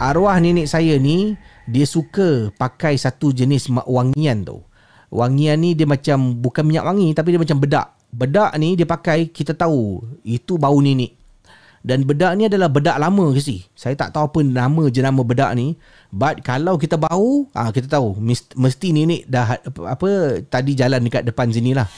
[0.00, 1.36] Arwah nenek saya ni
[1.68, 4.64] Dia suka pakai satu jenis wangian tu
[5.12, 9.28] Wangian ni dia macam Bukan minyak wangi Tapi dia macam bedak Bedak ni dia pakai
[9.28, 11.20] Kita tahu Itu bau nenek
[11.80, 13.64] dan bedak ni adalah bedak lama ke si?
[13.72, 15.80] Saya tak tahu apa nama jenama bedak ni.
[16.12, 18.20] But kalau kita bau, ah kita tahu
[18.52, 20.08] mesti nenek dah apa, apa
[20.44, 21.88] tadi jalan dekat depan sini lah.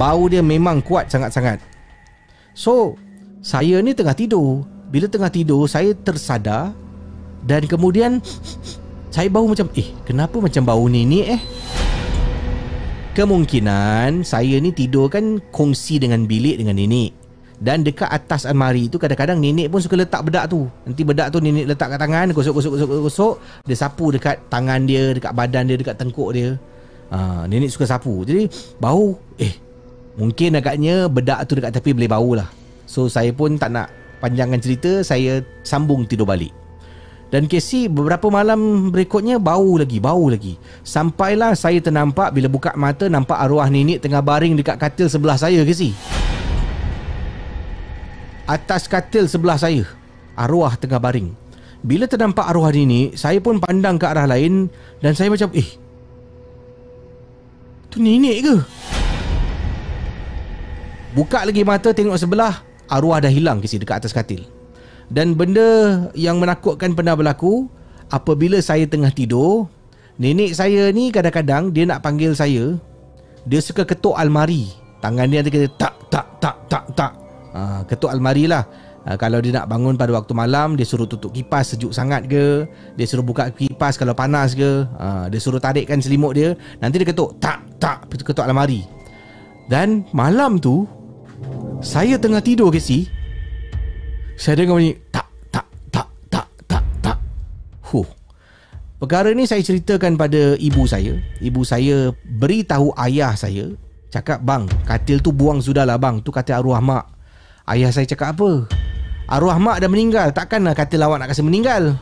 [0.00, 1.60] Bau dia memang kuat sangat-sangat.
[2.56, 2.96] So,
[3.44, 4.64] saya ni tengah tidur.
[4.92, 6.76] Bila tengah tidur, saya tersadar
[7.48, 8.20] dan kemudian
[9.08, 11.40] saya bau macam eh kenapa macam bau nenek eh?
[13.16, 17.24] Kemungkinan saya ni tidur kan kongsi dengan bilik dengan nenek.
[17.62, 20.68] Dan dekat atas almari tu kadang-kadang nenek pun suka letak bedak tu.
[20.84, 23.34] Nanti bedak tu nenek letak kat tangan, gosok-gosok-gosok-gosok.
[23.64, 26.60] Dia sapu dekat tangan dia, dekat badan dia, dekat tengkuk dia.
[27.08, 28.28] Ha, nenek suka sapu.
[28.28, 29.56] Jadi bau, eh
[30.20, 32.48] mungkin agaknya bedak tu dekat tepi boleh bau lah.
[32.84, 36.54] So saya pun tak nak panjangkan cerita, saya sambung tidur balik.
[37.34, 40.54] Dan Casey beberapa malam berikutnya bau lagi, bau lagi.
[40.86, 45.64] Sampailah saya ternampak bila buka mata nampak arwah nenek tengah baring dekat katil sebelah saya
[45.66, 45.96] Casey
[48.46, 49.86] atas katil sebelah saya.
[50.34, 51.32] Arwah tengah baring.
[51.82, 54.70] Bila ternampak arwah ini, saya pun pandang ke arah lain
[55.02, 55.66] dan saya macam, eh,
[57.90, 58.56] tu nenek ke?
[61.12, 64.44] Buka lagi mata tengok sebelah, arwah dah hilang kisi dekat atas katil.
[65.08, 67.68] Dan benda yang menakutkan pernah berlaku,
[68.12, 69.68] apabila saya tengah tidur,
[70.20, 72.76] nenek saya ni kadang-kadang dia nak panggil saya,
[73.48, 74.68] dia suka ketuk almari.
[75.02, 77.12] Tangan dia nanti kata tak, tak, tak, tak, tak.
[77.52, 78.64] Ha, ketuk almari lah
[79.04, 82.64] ha, Kalau dia nak bangun pada waktu malam Dia suruh tutup kipas sejuk sangat ke
[82.96, 87.12] Dia suruh buka kipas kalau panas ke ha, Dia suruh tarikkan selimut dia Nanti dia
[87.12, 88.88] ketuk Tak, tak Ketuk almari
[89.68, 90.88] Dan malam tu
[91.82, 93.10] Saya tengah tidur ke si?
[94.38, 97.18] Saya dengar bunyi Tak, tak, tak, tak, tak, tak.
[97.90, 98.06] Huh
[99.02, 101.18] Perkara ni saya ceritakan pada ibu saya.
[101.42, 103.74] Ibu saya beritahu ayah saya
[104.14, 106.22] Cakap bang Katil tu buang sudah lah bang.
[106.22, 107.04] Tu katil arwah mak.
[107.66, 108.70] Ayah saya cakap apa?
[109.26, 110.30] Arwah mak dah meninggal.
[110.30, 111.98] Takkanlah kata lawak nak kasi meninggal.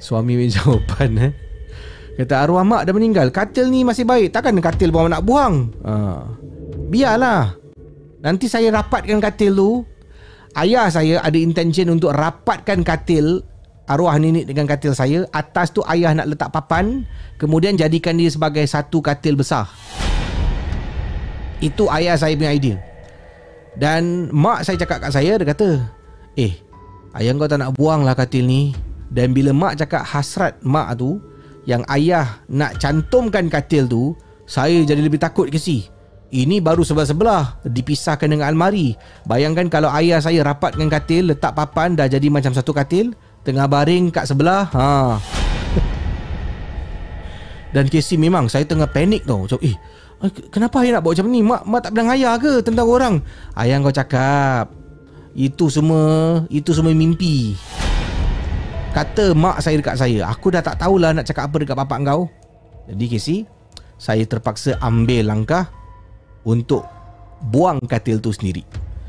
[0.00, 1.32] Suami punya jawapan eh
[2.14, 4.30] Kata arwah mak dah meninggal Katil ni masih baik.
[4.30, 5.74] Takkan katil bawa nak buang?
[5.82, 5.94] Ha.
[6.86, 7.58] Biarlah.
[8.22, 9.70] Nanti saya rapatkan katil tu.
[10.54, 13.42] Ayah saya ada intention untuk rapatkan katil
[13.90, 17.02] Arwah nenek dengan katil saya Atas tu ayah nak letak papan
[17.42, 19.66] Kemudian jadikan dia sebagai satu katil besar.
[21.58, 22.78] Itu ayah saya punya idea.
[23.74, 25.90] Dan mak saya cakap kat saya Dia kata
[26.38, 26.54] Eh
[27.18, 28.70] Ayah kau tak nak buang lah katil ni.
[29.10, 31.18] Dan bila mak cakap hasrat mak tu
[31.64, 34.12] Yang ayah nak cantumkan katil tu
[34.44, 35.88] Saya jadi lebih takut ke si
[36.28, 38.92] Ini baru sebelah-sebelah Dipisahkan dengan almari
[39.24, 44.12] Bayangkan kalau ayah saya rapatkan katil Letak papan dah jadi macam satu katil Tengah baring
[44.12, 45.20] kat sebelah ha.
[47.74, 49.76] Dan Casey memang saya tengah panik tau Macam eh
[50.24, 51.44] Eh, kenapa ayah nak buat macam ni?
[51.44, 53.14] Mak, mak tak bilang ayah ke tentang orang?
[53.52, 54.72] Ayah kau cakap.
[55.36, 57.52] Itu semua, itu semua mimpi.
[58.94, 62.30] Kata mak saya dekat saya, aku dah tak tahulah nak cakap apa dekat bapak kau.
[62.86, 63.38] Jadi Casey,
[63.98, 65.66] saya terpaksa ambil langkah
[66.46, 66.86] untuk
[67.50, 68.62] buang katil tu sendiri.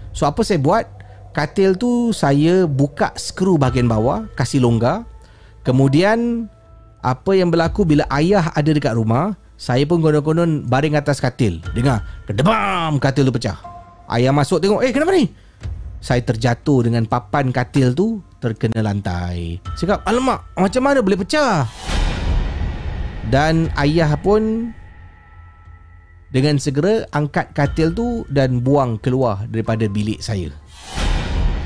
[0.09, 0.89] So apa saya buat?
[1.37, 5.05] Katil tu saya buka skru bahagian bawah, kasih longgar.
[5.61, 6.49] Kemudian
[7.05, 11.61] apa yang berlaku bila ayah ada dekat rumah, saya pun konon-konon baring atas katil.
[11.77, 13.61] Dengar, kedebam katil tu pecah.
[14.09, 15.29] Ayah masuk tengok, eh kenapa ni?
[15.99, 19.59] Saya terjatuh dengan papan katil tu terkena lantai.
[19.73, 21.65] Cakap, alamak, macam mana boleh pecah?
[23.25, 24.71] Dan ayah pun
[26.35, 30.51] Dengan segera angkat katil tu dan buang keluar daripada bilik saya.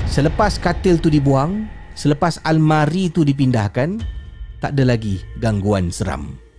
[0.06, 1.66] Selepas katil tu dibuang,
[1.98, 3.98] selepas almari tu dipindahkan,
[4.62, 6.49] tak ada lagi gangguan seram.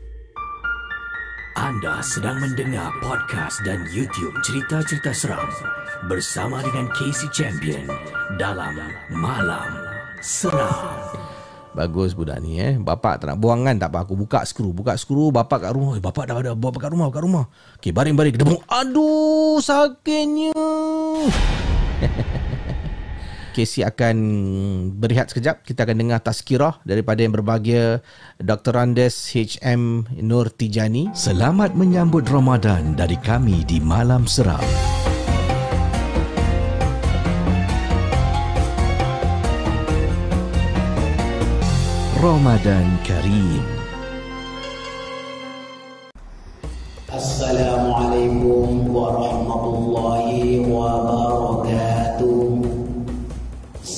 [1.52, 5.52] Anda sedang mendengar podcast dan YouTube cerita-cerita seram
[6.08, 7.92] bersama dengan Casey Champion
[8.40, 8.80] dalam
[9.12, 9.68] Malam
[10.24, 11.12] Seram.
[11.76, 12.80] Bagus budak ni eh.
[12.80, 14.08] Bapak tak nak buang kan tak apa.
[14.08, 14.72] Aku buka skru.
[14.72, 15.28] Buka skru.
[15.36, 16.00] Bapak kat rumah.
[16.00, 16.56] Eh, bapak dah ada.
[16.56, 17.12] Bapak kat rumah.
[17.12, 17.46] Kat rumah.
[17.84, 18.40] Okay, baring-baring.
[18.40, 18.64] Kedebung.
[18.72, 20.56] Aduh, sakitnya.
[23.52, 24.18] Casey akan
[24.98, 25.68] berehat sekejap.
[25.68, 28.00] Kita akan dengar tazkirah daripada yang berbahagia
[28.40, 28.80] Dr.
[28.80, 31.12] Andes HM Nur Tijani.
[31.12, 34.64] Selamat menyambut Ramadan dari kami di Malam Seram.
[42.22, 43.66] Ramadan Kareem.
[47.10, 51.11] Assalamualaikum warahmatullahi wabarakatuh.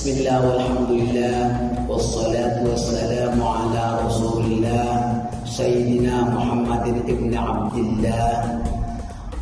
[0.04, 1.40] بسم الله والحمد لله
[1.90, 4.92] والصلاة والسلام على رسول الله
[5.48, 8.36] سيدنا محمد بن عبد الله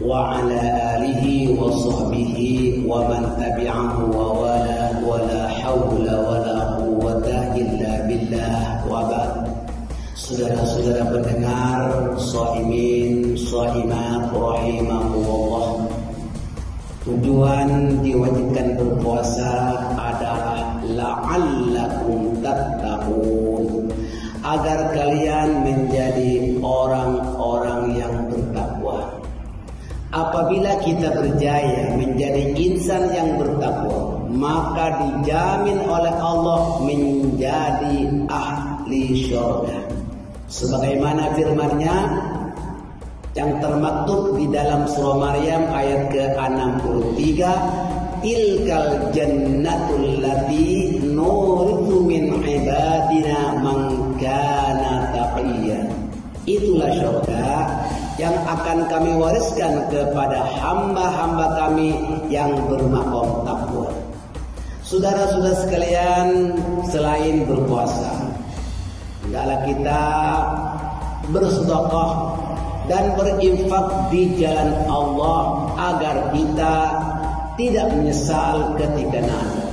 [0.05, 0.62] وعلى
[0.93, 1.26] آله
[1.57, 2.38] وصحبه
[2.86, 9.34] ومن تبعه ووالاه ولا حول ولا قوة إلا بالله وبعد
[10.14, 11.89] Saudara-saudara pendengar,
[12.22, 15.89] sohimin, sohimat, rahimahullah.
[17.01, 19.74] Tujuan diwajibkan berpuasa
[21.01, 23.89] La'allakum tattaqun.
[24.45, 29.09] Agar kalian menjadi orang-orang yang bertakwa.
[30.13, 37.97] Apabila kita berjaya menjadi insan yang bertakwa Maka dijamin oleh Allah menjadi
[38.31, 39.87] ahli syurga.
[40.51, 41.95] Sebagaimana firman-Nya
[43.35, 47.39] yang termaktub di dalam surah Maryam ayat ke-63
[48.22, 55.89] tilkal jannatul lati nurithu min ibadina man kana taqiyya
[56.45, 57.67] itulah syurga
[58.22, 61.97] yang akan kami wariskan kepada hamba-hamba kami
[62.30, 63.89] yang bermakom takwa.
[64.86, 66.28] Saudara-saudara sekalian
[66.86, 68.11] selain berpuasa
[69.26, 70.03] hendaklah kita
[71.32, 72.11] bersedekah
[72.91, 76.76] dan berinfak di jalan Allah agar kita
[77.59, 79.71] tidak menyesal ketika nanti.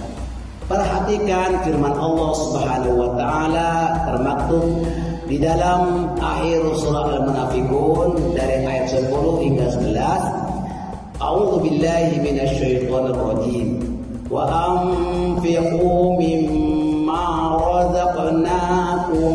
[0.68, 3.70] Perhatikan firman Allah Subhanahu wa taala
[4.04, 4.84] termaktub
[5.24, 9.08] di dalam akhir surah Al-Munafiqun dari ayat 10
[9.48, 11.20] hingga 11.
[11.24, 13.80] A'udzu billahi minasyaitonir rajim.
[14.28, 17.24] Wa anfiqu mimma
[17.64, 19.34] razaqnakum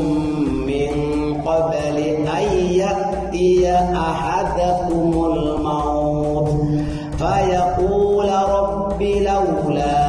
[0.70, 0.94] min
[1.42, 2.46] qabli an
[2.78, 6.54] ya'tiya ahadakumul maut
[7.18, 7.83] fayaqul
[9.04, 10.00] rabbi laula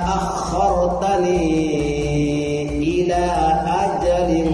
[0.00, 1.44] akhartani
[2.80, 3.24] ila
[3.84, 4.48] ajalin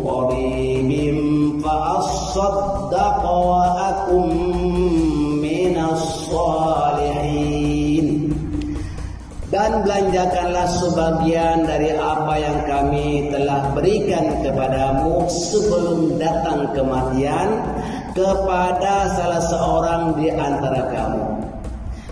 [0.00, 1.16] qaribin
[1.60, 4.24] fa asaddaq wa akum
[5.36, 8.32] minas salihin
[9.52, 17.52] dan belanjakanlah sebagian dari apa yang kami telah berikan kepadamu sebelum datang kematian
[18.16, 20.87] kepada salah seorang di antara.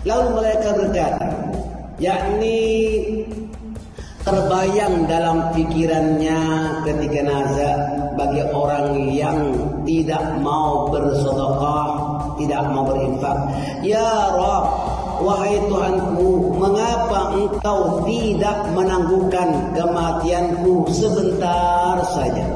[0.07, 1.27] Lalu mereka berkata,
[1.99, 2.63] yakni
[4.23, 6.39] terbayang dalam pikirannya
[6.87, 7.77] ketika nazar
[8.15, 9.51] bagi orang yang
[9.83, 11.87] tidak mau bersedekah,
[12.39, 13.35] tidak mau berinfak.
[13.83, 14.65] Ya Rabb,
[15.27, 22.47] Wahai Tuhanku, mengapa engkau tidak menangguhkan kematianku sebentar saja?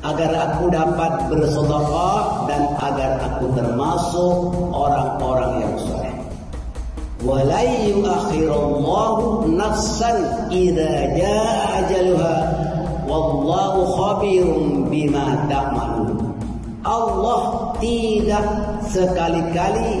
[0.00, 4.34] Agar aku dapat bersedekah dan agar aku termasuk
[4.72, 5.99] orang-orang yang soleh.
[7.20, 12.36] Wala yuakhirullahu nafsan idza jaa ajaluha
[13.04, 16.32] wallahu khabirum bima ta'malun.
[16.80, 17.40] Allah
[17.76, 18.46] tidak
[18.88, 20.00] sekali-kali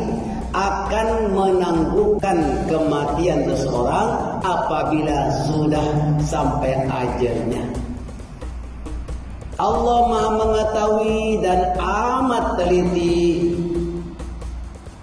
[0.56, 5.86] akan menangguhkan kematian seseorang apabila sudah
[6.24, 7.68] sampai ajalnya.
[9.60, 13.52] Allah Maha mengetahui dan amat teliti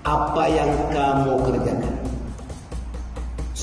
[0.02, 1.87] apa yang kamu kerjakan.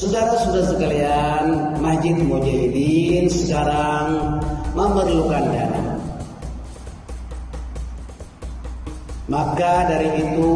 [0.04, 1.44] Saudara-saudara sekalian,
[1.80, 4.36] Masjid Mujahidin sekarang
[4.76, 5.96] memerlukan dana.
[9.32, 10.52] Maka dari itu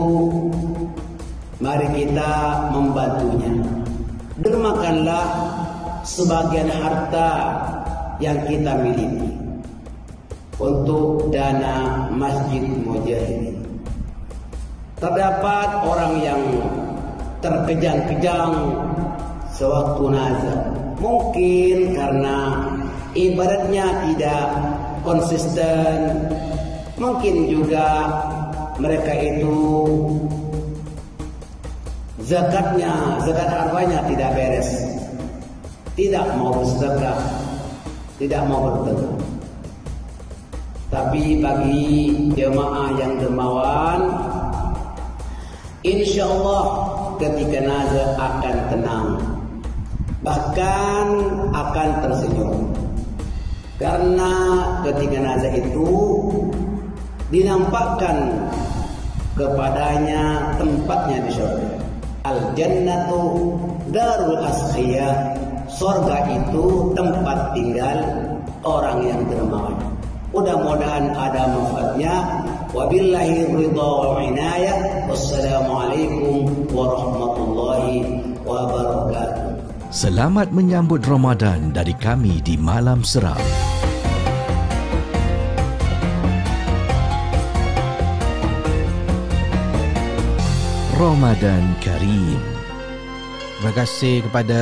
[1.65, 3.49] Mari kita membantunya.
[4.37, 5.27] Dermakanlah
[6.05, 7.33] sebagian harta
[8.21, 9.33] yang kita miliki
[10.61, 13.65] untuk dana Masjid Mujahidin.
[14.99, 16.43] terdapat orang yang
[17.39, 18.51] terkejang-kejang
[19.59, 20.61] sewaktu nazar.
[21.03, 22.39] Mungkin karena
[23.19, 24.47] ibaratnya tidak
[25.03, 26.31] konsisten.
[26.99, 27.87] Mungkin juga
[28.79, 29.59] mereka itu
[32.23, 34.71] zakatnya, zakat hartanya tidak beres.
[35.99, 37.19] Tidak mau bersedekah,
[38.23, 39.19] tidak mau bersedekah.
[40.89, 41.87] Tapi bagi
[42.39, 44.01] jemaah yang dermawan,
[45.83, 46.65] insya Allah
[47.19, 49.38] ketika nazar akan tenang,
[50.23, 51.07] bahkan
[51.55, 52.57] akan tersenyum.
[53.79, 54.33] Karena
[54.83, 55.91] ketika nazar itu
[57.31, 58.51] dinampakkan
[59.39, 61.71] kepadanya tempatnya di surga.
[62.27, 63.55] Al jannatu
[63.95, 65.39] darul asqiya.
[65.69, 68.03] Surga itu tempat tinggal
[68.67, 69.79] orang yang dermawan.
[70.35, 72.15] Mudah-mudahan ada manfaatnya.
[72.75, 75.07] Wabillahi ridha wal inayah.
[75.07, 79.48] Wassalamualaikum warahmatullahi wabarakatuh.
[79.89, 83.41] Selamat menyambut Ramadan dari kami di Malam Seram.
[90.93, 92.59] Ramadan Karim.
[93.59, 94.61] Terima kasih kepada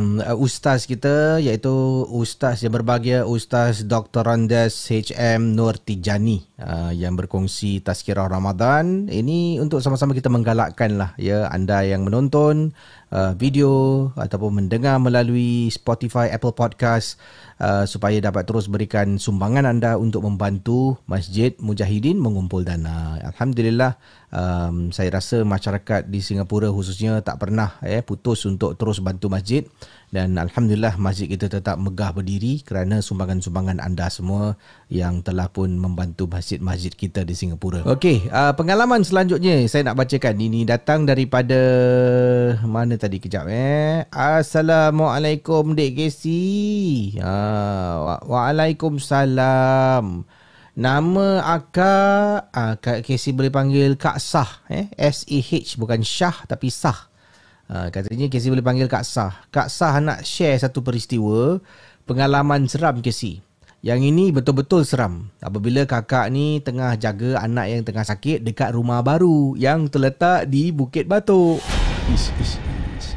[0.00, 4.24] uh, ustaz kita iaitu ustaz yang berbahagia Ustaz Dr.
[4.24, 9.12] Randes HM Nur Tijani uh, yang berkongsi tazkirah Ramadan.
[9.12, 12.72] Ini untuk sama-sama kita menggalakkan lah ya anda yang menonton
[13.10, 17.18] uh, video ataupun mendengar melalui Spotify, Apple Podcast
[17.60, 23.18] uh, supaya dapat terus berikan sumbangan anda untuk membantu Masjid Mujahidin mengumpul dana.
[23.22, 23.98] Alhamdulillah
[24.30, 29.62] um, saya rasa masyarakat di Singapura khususnya tak pernah eh putus untuk terus bantu masjid
[30.10, 34.58] dan alhamdulillah masjid kita tetap megah berdiri kerana sumbangan-sumbangan anda semua
[34.90, 37.86] yang telah pun membantu masjid-masjid kita di Singapura.
[37.86, 41.54] Okey, uh, pengalaman selanjutnya saya nak bacakan ini datang daripada
[42.66, 44.02] mana tadi kejap eh.
[44.10, 47.14] Assalamualaikum Dek Casey.
[47.22, 50.26] Uh, wa- Waalaikumsalam.
[50.78, 56.46] Nama akak uh, Kak Casey boleh panggil Kak Sah eh S A H bukan Syah
[56.46, 57.10] tapi Sah.
[57.66, 59.34] Uh, katanya Casey boleh panggil Kak Sah.
[59.50, 61.58] Kak Sah nak share satu peristiwa
[62.06, 63.42] pengalaman seram Casey.
[63.82, 65.32] Yang ini betul-betul seram.
[65.42, 70.68] Apabila kakak ni tengah jaga anak yang tengah sakit dekat rumah baru yang terletak di
[70.68, 71.58] Bukit Batok.
[72.12, 72.60] Ish, ish,
[73.00, 73.10] ish.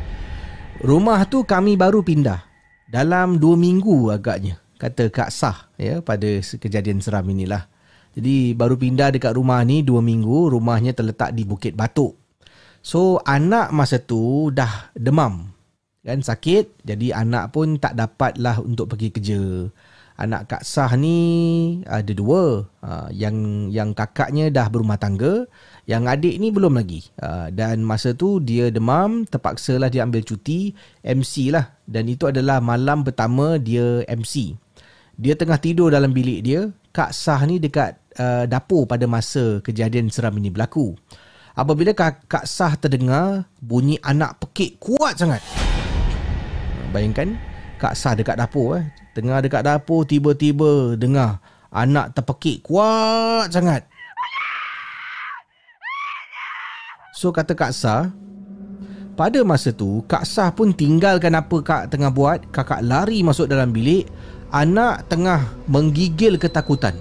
[0.80, 2.47] Rumah tu kami baru pindah.
[2.88, 6.27] Dalam dua minggu agaknya kata Kak Sah ya pada
[6.59, 7.71] kejadian seram inilah.
[8.13, 12.19] Jadi baru pindah dekat rumah ni dua minggu, rumahnya terletak di Bukit Batuk.
[12.84, 15.55] So anak masa tu dah demam
[16.03, 19.41] kan sakit jadi anak pun tak dapat lah untuk pergi kerja.
[20.13, 21.17] Anak Kak Sah ni
[21.89, 22.69] ada dua.
[22.86, 23.34] Uh, yang
[23.73, 25.49] yang kakaknya dah berumah tangga,
[25.89, 27.09] yang adik ni belum lagi.
[27.17, 31.73] Uh, dan masa tu dia demam, terpaksa lah dia ambil cuti MC lah.
[31.89, 34.53] Dan itu adalah malam pertama dia MC.
[35.14, 36.74] Dia tengah tidur dalam bilik dia.
[36.93, 40.93] Kak Sah ni dekat uh, dapur pada masa kejadian seram ini berlaku.
[41.53, 45.41] Apabila Kak, Kak Sah terdengar bunyi anak pekik kuat sangat.
[46.93, 47.38] Bayangkan
[47.82, 48.86] Kak Sah dekat dapur eh.
[49.14, 51.38] Tengah dekat dapur tiba-tiba dengar
[51.74, 53.86] anak terpekik kuat sangat.
[57.14, 58.09] So kata Kak Sah,
[59.14, 63.74] pada masa tu Kak Sah pun tinggalkan apa Kak tengah buat, kakak lari masuk dalam
[63.74, 64.05] bilik,
[64.54, 66.93] anak tengah menggigil ketakutan.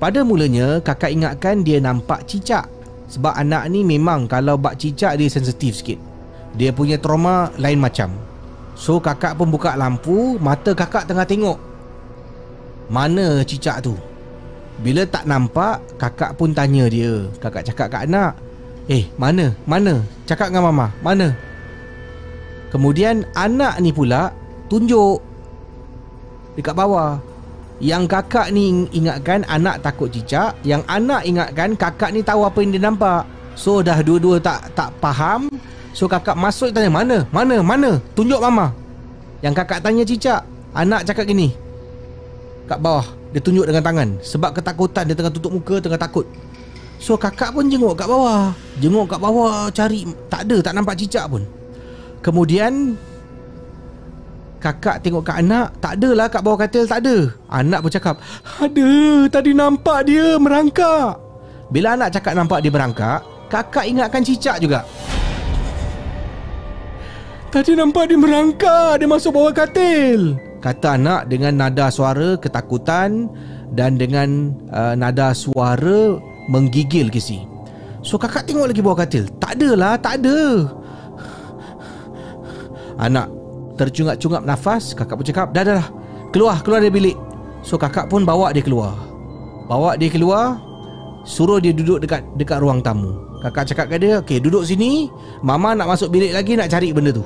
[0.00, 2.64] Pada mulanya kakak ingatkan dia nampak cicak.
[3.12, 6.00] Sebab anak ni memang kalau bak cicak dia sensitif sikit.
[6.56, 8.16] Dia punya trauma lain macam.
[8.74, 11.60] So kakak pun buka lampu Mata kakak tengah tengok.
[12.88, 13.94] Mana cicak tu?
[14.80, 17.28] Bila tak nampak Kakak pun tanya dia.
[17.38, 18.32] Kakak cakap kat anak
[18.88, 19.52] Eh mana?
[19.68, 20.00] Mana?
[20.24, 21.36] Cakap dengan mama Mana?
[22.72, 24.32] Kemudian anak ni pula
[24.72, 25.29] Tunjuk
[26.58, 27.20] Dekat bawah
[27.78, 32.70] Yang kakak ni ingatkan Anak takut cicak Yang anak ingatkan Kakak ni tahu apa yang
[32.74, 33.22] dia nampak
[33.54, 35.50] So dah dua-dua tak tak faham
[35.90, 37.26] So kakak masuk tanya mana?
[37.34, 37.58] Mana?
[37.62, 37.98] Mana?
[38.14, 38.70] Tunjuk mama.
[39.42, 40.42] Yang kakak tanya cicak.
[40.70, 41.50] Anak cakap gini.
[42.70, 43.06] Kat bawah.
[43.34, 44.08] Dia tunjuk dengan tangan.
[44.22, 46.26] Sebab ketakutan dia tengah tutup muka, tengah takut.
[47.02, 48.54] So kakak pun jenguk kat bawah.
[48.78, 50.06] Jenguk kat bawah cari.
[50.30, 51.42] Tak ada, tak nampak cicak pun.
[52.22, 52.94] Kemudian
[54.60, 55.72] kakak tengok kat anak.
[55.80, 57.32] Tak adalah kat bawah katil, tak ada.
[57.48, 58.16] Anak pun cakap.
[58.60, 58.92] Ada,
[59.32, 61.16] tadi nampak dia merangkak.
[61.72, 64.84] Bila anak cakap nampak dia merangkak, kakak ingatkan cicak juga.
[67.50, 73.26] Tadi nampak dia merangkak Dia masuk bawah katil Kata anak dengan nada suara ketakutan
[73.74, 76.14] Dan dengan uh, nada suara
[76.46, 77.42] menggigil kisi
[78.06, 80.38] So kakak tengok lagi bawah katil Tak ada lah Tak ada
[83.02, 83.39] Anak
[83.80, 85.88] tercungap-cungap nafas Kakak pun cakap Dah dah dah.
[86.28, 87.16] Keluar Keluar dari bilik.
[87.64, 88.92] So kakak pun bawa dia keluar.
[89.64, 90.60] Bawa dia keluar
[91.24, 93.12] Suruh dia duduk dekat dekat ruang tamu.
[93.40, 95.08] Kakak cakap ke dia Okay duduk sini.
[95.40, 97.24] Mama nak masuk bilik lagi Nak cari benda tu.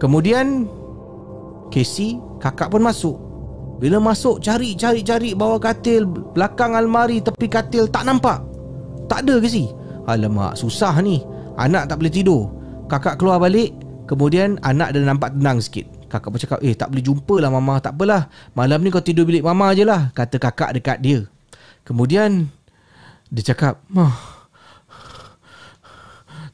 [0.00, 0.64] Kemudian
[1.68, 3.16] Casey Kakak pun masuk.
[3.80, 8.40] Bila masuk Cari cari cari Bawah katil Belakang almari Tepi katil Tak nampak.
[9.08, 9.68] Tak ada Casey
[10.08, 11.22] Alamak susah ni.
[11.60, 12.42] Anak tak boleh tidur.
[12.88, 13.70] Kakak keluar balik
[14.10, 15.86] Kemudian anak dah nampak tenang sikit.
[16.10, 17.78] Kakak pun cakap Eh tak boleh jumpa lah mama.
[17.78, 18.26] Tak apalah.
[18.58, 21.30] Malam ni kau tidur bilik mama je lah Kata kakak dekat dia.
[21.86, 22.50] Kemudian
[23.30, 24.10] Dia cakap Mah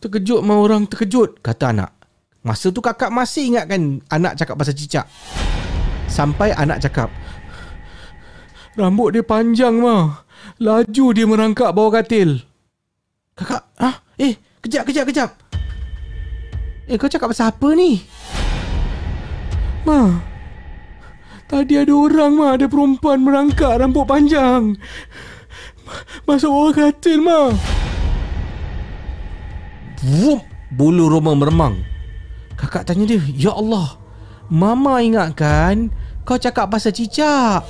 [0.05, 1.97] Terkejut mah orang terkejut Kata anak.
[2.45, 5.09] Masa tu kakak masih ingatkan Anak cakap pasal cicak.
[6.13, 7.09] Sampai anak cakap
[8.77, 10.29] Rambut dia panjang mah
[10.61, 12.45] Laju dia merangkak bawah katil.
[13.33, 15.31] Kakak ah, Eh kejap kejap kejap
[16.87, 17.99] Eh kau cakap pasal apa ni?
[19.83, 20.23] Ma.
[21.51, 22.47] Tadi ada orang ma.
[22.55, 24.79] Ada perempuan merangkak rambut panjang.
[26.31, 27.51] Masuk bawah katil ma.
[30.07, 31.83] Wup Bulu Roma meremang.
[32.55, 34.01] Kakak tanya dia Ya Allah
[34.49, 35.93] Mama ingatkan
[36.27, 37.63] Kau cakap pasal cicak.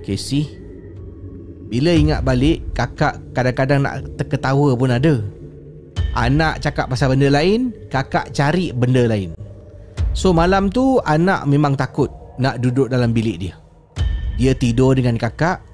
[0.00, 0.61] Casey
[1.72, 5.24] Bila ingat balik Kakak kadang-kadang nak terketawa pun ada.
[6.12, 9.32] Anak cakap pasal benda lain Kakak cari benda lain.
[10.12, 13.56] So malam tu Anak memang takut Nak duduk dalam bilik dia.
[14.36, 15.64] Dia tidur dengan kakak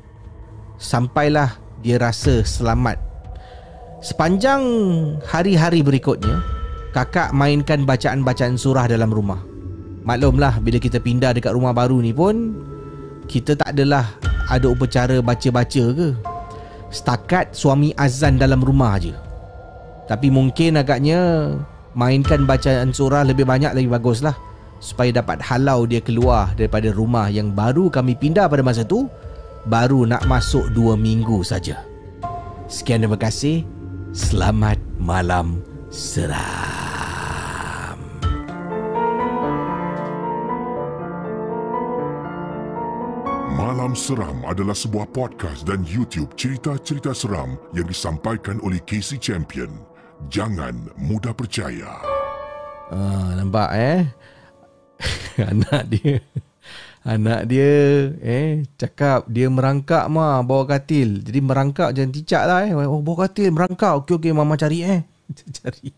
[0.78, 3.02] Sampailah Dia rasa selamat.
[3.98, 4.62] Sepanjang
[5.26, 6.38] hari-hari berikutnya
[6.94, 9.42] Kakak mainkan bacaan-bacaan surah dalam rumah.
[10.06, 12.56] Maklumlah bila kita pindah dekat rumah baru ni pun
[13.28, 14.08] Kita tak adalah
[14.48, 16.08] ada upacara baca-baca ke
[16.88, 19.12] Setakat suami azan dalam rumah je
[20.08, 21.52] Tapi mungkin agaknya
[21.92, 24.32] Mainkan bacaan surah lebih banyak lagi bagus lah
[24.80, 29.04] Supaya dapat halau dia keluar daripada rumah yang baru kami pindah pada masa tu
[29.68, 31.84] Baru nak masuk dua minggu saja.
[32.70, 33.68] Sekian terima kasih
[34.16, 35.60] Selamat malam
[35.92, 36.97] seram.
[43.68, 49.68] Malam Seram adalah sebuah podcast dan YouTube cerita-cerita seram yang disampaikan oleh Casey Champion.
[50.32, 52.00] Jangan mudah percaya.
[52.88, 54.00] Ah, nampak eh?
[55.52, 56.16] Anak dia
[57.04, 61.20] Anak dia eh cakap dia merangkak mah bawah katil.
[61.20, 62.72] Jadi merangkak jangan ticak lah eh.
[62.72, 64.00] Oh bawah katil merangkak.
[64.00, 65.04] Okey okey mama cari eh.
[65.60, 65.92] cari.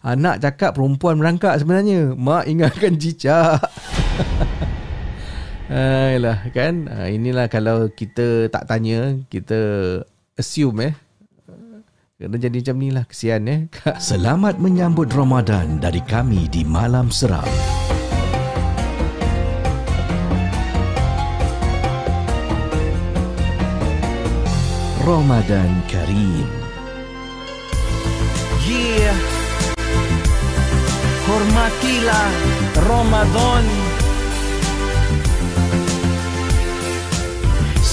[0.00, 2.16] Anak cakap perempuan merangkak sebenarnya.
[2.16, 3.60] Mak ingatkan cicak.
[5.68, 6.88] Ayolah kan.
[6.88, 9.60] Ha, inilah kalau kita tak tanya, kita
[10.40, 10.94] assume eh.
[12.18, 13.60] Kena jadi macam ni lah Kesian eh.
[14.00, 17.46] Selamat menyambut Ramadan dari kami di Malam Seram.
[25.04, 26.48] Ramadan Karim.
[28.64, 29.16] Yeah.
[31.28, 32.28] Hormatilah
[32.88, 33.87] Ramadan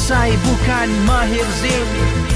[0.06, 1.90] Saya bukan Mahir Zain.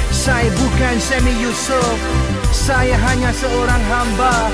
[0.09, 2.01] Saya bukan Semi Yusof.
[2.49, 4.49] Saya hanya seorang hamba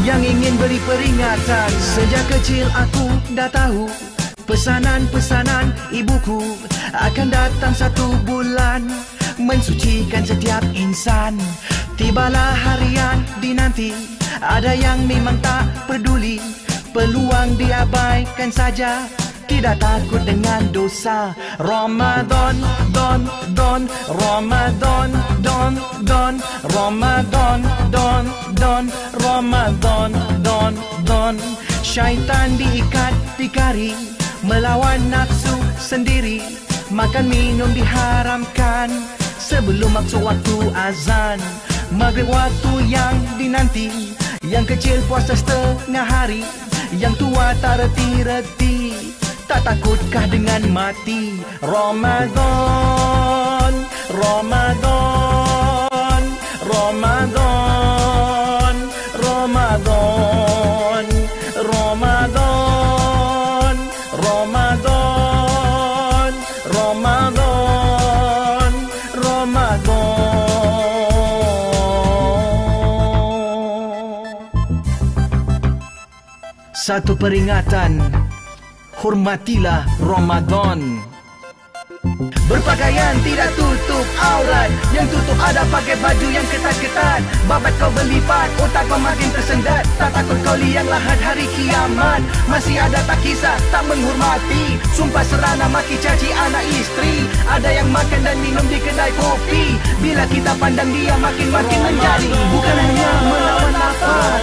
[0.00, 1.68] Yang ingin beri peringatan.
[1.76, 3.92] Sejak kecil aku dah tahu
[4.48, 6.56] Pesanan-pesanan ibuku
[6.96, 8.88] Akan datang satu bulan.
[9.36, 11.36] Mensucikan setiap insan.
[12.00, 13.92] Tibalah harian dinanti
[14.40, 16.40] Ada yang memang tak peduli.
[16.96, 19.04] Peluang diabaikan saja
[19.46, 21.34] tidak takut dengan dosa.
[21.58, 22.56] Ramadan,
[22.92, 23.20] don,
[23.54, 25.08] don Ramadan,
[25.42, 25.72] don,
[26.04, 26.34] don
[26.74, 27.58] Ramadan,
[27.90, 28.24] don,
[28.54, 28.84] don
[29.22, 30.10] Ramadan,
[30.42, 30.72] don,
[31.06, 31.34] don.
[31.86, 34.16] Syaitan diikat, dikari
[34.46, 36.38] Melawan nafsu sendiri.
[36.94, 38.86] Makan minum diharamkan
[39.42, 41.42] sebelum masuk waktu azan.
[41.90, 44.14] Maghrib waktu yang dinanti
[44.46, 46.46] Yang kecil puasa setengah hari.
[46.94, 48.85] Yang tua tak reti-reti
[49.46, 51.38] Tak takutkah dengan mati?
[51.62, 52.34] Ramadan
[54.10, 56.22] Ramadan
[56.66, 58.74] Ramadan
[59.22, 60.74] Ramadan
[61.62, 62.34] Ramadan
[64.18, 66.34] Ramadan
[66.66, 68.72] Ramadan
[69.14, 69.94] Ramadan.
[76.74, 78.25] Satu peringatan
[79.06, 80.98] Hormatilah Ramadan.
[82.50, 84.66] Berpakaian tidak tutup aurat.
[84.90, 87.22] Yang tutup ada pakai baju yang ketat-ketat.
[87.46, 89.86] Babat kau berlipat, otak kau makin tersendat.
[89.94, 92.18] Tak takut kau liang lahat hari kiamat.
[92.50, 94.74] Masih ada tak kisah, tak menghormati.
[94.90, 97.30] Sumpah serana maki caci anak isteri.
[97.46, 99.78] Ada yang makan dan minum di kedai kopi.
[100.02, 102.30] Bila kita pandang dia makin-makin menjadi.
[102.50, 104.42] Bukan hanya melawan lapar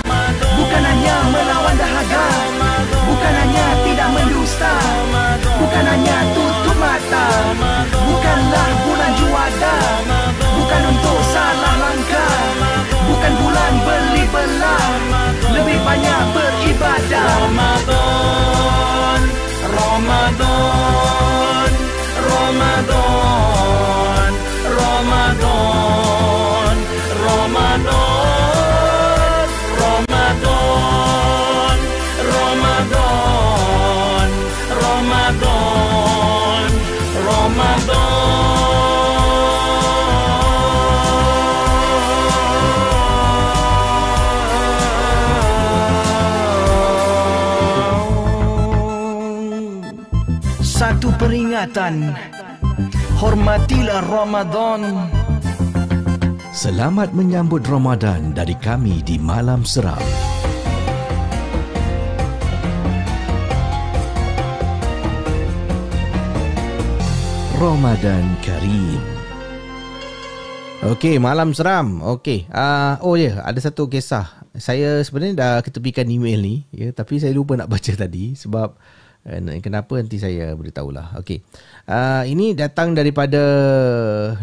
[0.56, 2.53] Bukan hanya melawan dahaga
[3.24, 4.74] Bukan hanya tidak mendusta.
[5.56, 7.26] Bukan hanya tutup mata.
[7.88, 10.13] Bukanlah bulan juada
[51.64, 52.12] peringatan
[53.24, 55.08] Hormatilah Ramadan
[56.52, 60.04] Selamat menyambut Ramadan dari kami di Malam Seram.
[67.56, 69.00] Ramadan Karim.
[70.84, 72.04] Okey, malam seram.
[72.04, 72.44] Okey.
[72.52, 74.28] Uh, oh ya, yeah, ada satu kisah.
[74.60, 79.03] Saya sebenarnya dah ketepikan email ni, ya, tapi saya lupa nak baca tadi sebab uh,
[79.64, 81.16] kenapa nanti saya beritahulah.
[81.24, 81.40] Okey.
[81.88, 83.40] Uh, ini datang daripada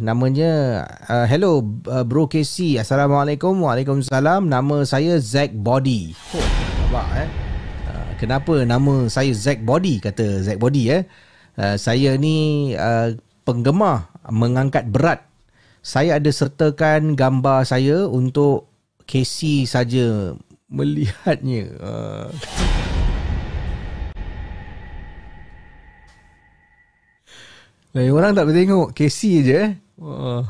[0.01, 2.81] namanya uh, Hello uh, Bro KC.
[2.81, 3.61] Assalamualaikum.
[3.61, 4.49] Waalaikumsalam.
[4.49, 6.17] Nama saya Zack Body.
[6.33, 7.29] Oh, nampak eh.
[7.93, 11.03] Uh, kenapa nama saya Zack Body kata Zack Body eh?
[11.61, 13.13] Uh, saya ni uh,
[13.45, 15.29] penggemar mengangkat berat.
[15.85, 18.73] Saya ada sertakan gambar saya untuk
[19.05, 20.33] Casey saja
[20.73, 21.69] melihatnya.
[21.77, 22.29] Uh.
[27.91, 29.71] Lain orang tak boleh tengok Casey je eh.
[29.99, 30.47] Uh.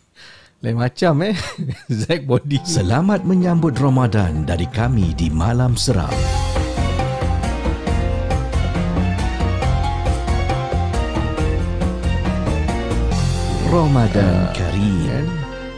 [0.60, 1.32] Lain macam eh.
[2.04, 2.60] Zack body.
[2.60, 6.12] Selamat menyambut Ramadan dari kami di Malam Seram.
[13.72, 15.08] Ramadan Karim.
[15.08, 15.26] Kan?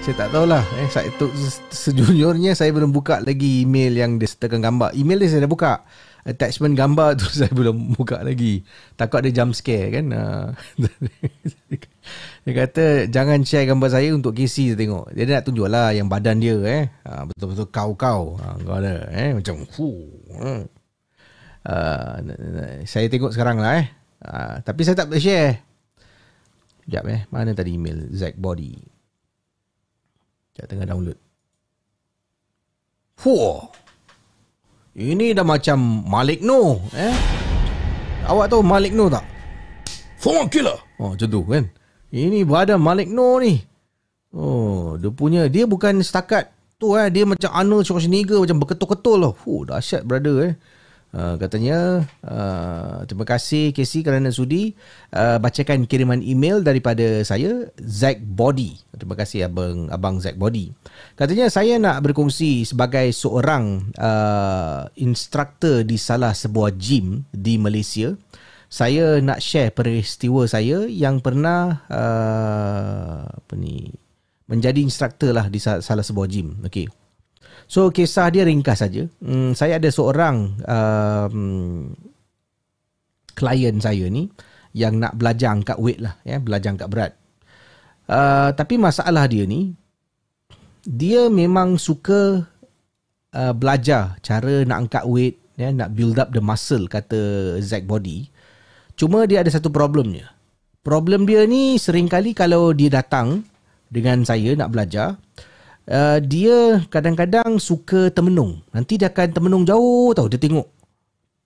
[0.02, 1.30] Saya tak tahulah eh saya tu
[1.70, 4.90] sejujurnya saya belum buka lagi email yang dia sertakan gambar.
[4.98, 5.86] Email dia saya dah buka.
[6.26, 8.66] Attachment gambar tu saya belum buka lagi.
[8.98, 10.10] Takut ada jump scare kan.
[10.10, 10.50] Ah.
[12.42, 15.14] dia kata jangan share gambar saya untuk KC saya tengok.
[15.14, 16.82] Dia nak tunjuk lah yang badan dia eh.
[17.06, 18.34] Ha, betul-betul kau-kau.
[18.42, 20.02] Ha, kau ada eh macam fu.
[21.66, 22.18] Uh,
[22.86, 23.86] saya tengok sekarang lah eh.
[24.66, 25.62] Tapi saya tak boleh share.
[26.82, 27.20] Sekejap eh.
[27.30, 28.10] Mana tadi email?
[28.10, 28.74] Zack Body.
[30.50, 31.18] Sekejap tengah download.
[33.14, 33.85] Fuh.
[34.96, 36.80] Ini dah macam Malik No.
[36.96, 37.12] Eh?
[38.24, 39.28] Awak tahu Malik No tak?
[40.16, 40.80] Former killer.
[40.96, 41.68] Oh, macam tu kan.
[42.08, 43.60] Ini badan Malik No ni.
[44.32, 45.52] Oh, dia punya.
[45.52, 46.48] Dia bukan setakat
[46.80, 47.12] tu eh.
[47.12, 48.40] Dia macam Arnold Schwarzenegger.
[48.40, 49.32] Macam berketul-ketul lah.
[49.36, 50.52] Fuh, dahsyat brother eh.
[51.16, 54.76] Uh, katanya uh, terima kasih Casey kerana sudi
[55.16, 58.76] uh, bacakan kiriman email daripada saya Zack Body.
[58.92, 60.76] Terima kasih abang abang Zack Body.
[61.16, 68.12] Katanya saya nak berkongsi sebagai seorang uh, instruktor di salah sebuah gym di Malaysia.
[68.68, 73.88] Saya nak share peristiwa saya yang pernah uh, apa ni
[74.52, 76.60] menjadi instruktor lah di salah sebuah gym.
[76.60, 77.05] Okey.
[77.66, 79.10] So kisah dia ringkas saja.
[79.18, 81.90] Hmm, saya ada seorang um,
[83.34, 84.30] klien saya ni
[84.70, 87.12] yang nak belajar angkat weight lah, ya, belajar angkat berat.
[88.06, 89.74] Uh, tapi masalah dia ni,
[90.86, 92.46] dia memang suka
[93.34, 98.30] uh, belajar cara nak angkat weight, ya, nak build up the muscle kata Zack Body.
[98.94, 100.30] Cuma dia ada satu problemnya.
[100.86, 103.42] Problem dia ni seringkali kalau dia datang
[103.90, 105.55] dengan saya nak belajar, uh,
[106.26, 108.62] dia kadang-kadang suka termenung.
[108.74, 110.26] Nanti dia akan termenung jauh tau.
[110.26, 110.66] Dia tengok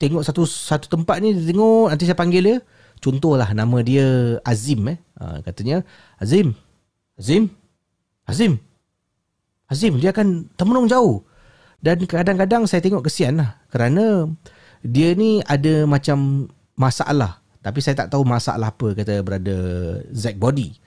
[0.00, 2.56] tengok satu satu tempat ni dia tengok nanti saya panggil dia.
[3.00, 4.98] Contohlah nama dia Azim eh.
[5.16, 5.84] Uh, katanya
[6.16, 6.56] Azim.
[7.20, 7.52] Azim.
[8.24, 8.56] Azim.
[9.68, 11.24] Azim dia akan termenung jauh.
[11.80, 13.60] Dan kadang-kadang saya tengok kesian lah.
[13.68, 14.28] Kerana
[14.80, 17.44] dia ni ada macam masalah.
[17.60, 20.80] Tapi saya tak tahu masalah apa kata brother Zack Body.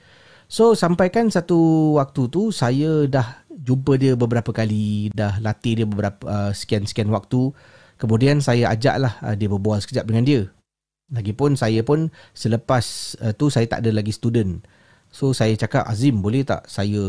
[0.49, 6.20] So sampaikan satu waktu tu saya dah jumpa dia beberapa kali, dah latih dia beberapa
[6.28, 7.55] uh, sekian-sekian waktu.
[7.95, 10.41] Kemudian saya ajaklah uh, dia berbual sekejap dengan dia.
[11.07, 14.59] Lagipun saya pun selepas uh, tu saya tak ada lagi student.
[15.14, 16.99] So saya cakap Azim boleh tak saya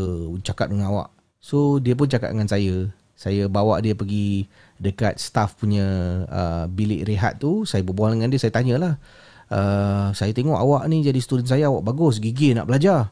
[0.45, 1.09] cakap dengan awak?
[1.43, 2.87] So dia pun cakap dengan saya.
[3.15, 4.45] Saya bawa dia pergi
[4.75, 5.87] dekat staff punya
[6.27, 7.63] uh, bilik rehat tu.
[7.63, 8.99] Saya berbual dengan dia, saya tanyalah.
[9.45, 13.09] Uh, saya tengok awak ni jadi student saya, awak bagus, gigi nak belajar.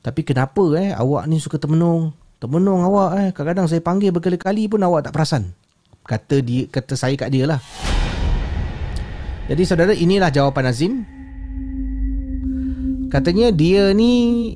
[0.00, 2.16] Tapi kenapa eh awak ni suka termenung?
[2.40, 3.28] Termenung awak eh.
[3.36, 5.52] Kadang-kadang saya panggil berkali-kali pun awak tak perasan.
[6.08, 7.60] Kata dia kata saya kat dia lah.
[9.52, 10.92] Jadi saudara inilah jawapan Azim.
[13.12, 14.54] Katanya dia ni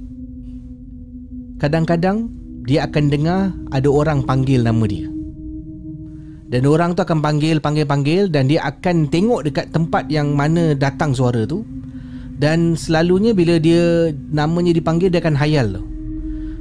[1.60, 2.32] kadang-kadang
[2.64, 5.04] dia akan dengar ada orang panggil nama dia.
[6.48, 10.72] Dan orang tu akan panggil, panggil, panggil dan dia akan tengok dekat tempat yang mana
[10.72, 11.68] datang suara tu.
[12.40, 15.93] Dan selalunya bila dia namanya dipanggil dia akan hayal tu.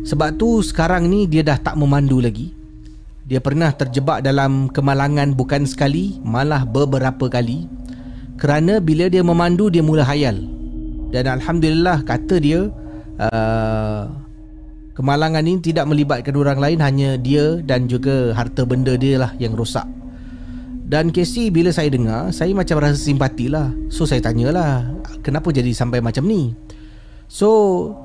[0.04, 2.52] Sebab tu sekarang ni dia dah tak memandu lagi.
[3.24, 7.72] Dia pernah terjebak dalam kemalangan bukan sekali, malah beberapa kali.
[8.36, 10.44] Kerana bila dia memandu dia mula hayal.
[11.16, 12.68] Dan alhamdulillah kata dia
[13.22, 14.04] uh,
[14.92, 19.56] kemalangan ini tidak melibatkan orang lain hanya dia dan juga harta benda dia lah yang
[19.56, 19.88] rosak.
[20.84, 23.72] Dan Casey bila saya dengar saya macam rasa simpati lah.
[23.88, 24.84] So saya tanyalah
[25.24, 26.52] kenapa jadi sampai macam ni.
[27.34, 27.50] So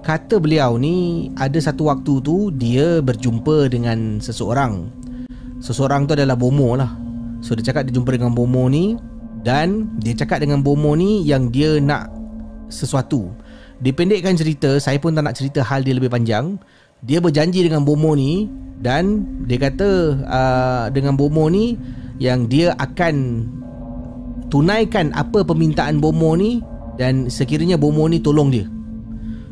[0.01, 4.89] kata beliau ni ada satu waktu tu dia berjumpa dengan seseorang.
[5.61, 6.97] Seseorang tu adalah Bomo lah.
[7.45, 8.97] So dia cakap dia jumpa dengan Bomo ni
[9.45, 12.09] dan dia cakap dengan Bomo ni yang dia nak
[12.73, 13.29] sesuatu.
[13.85, 16.57] Dipendekkan cerita, saya pun tak nak cerita hal dia lebih panjang.
[17.05, 18.49] Dia berjanji dengan Bomo ni
[18.81, 21.77] dan dia kata uh, dengan Bomo ni
[22.17, 23.45] yang dia akan
[24.49, 26.65] tunaikan apa permintaan Bomo ni
[26.97, 28.78] dan sekiranya Bomo ni tolong dia.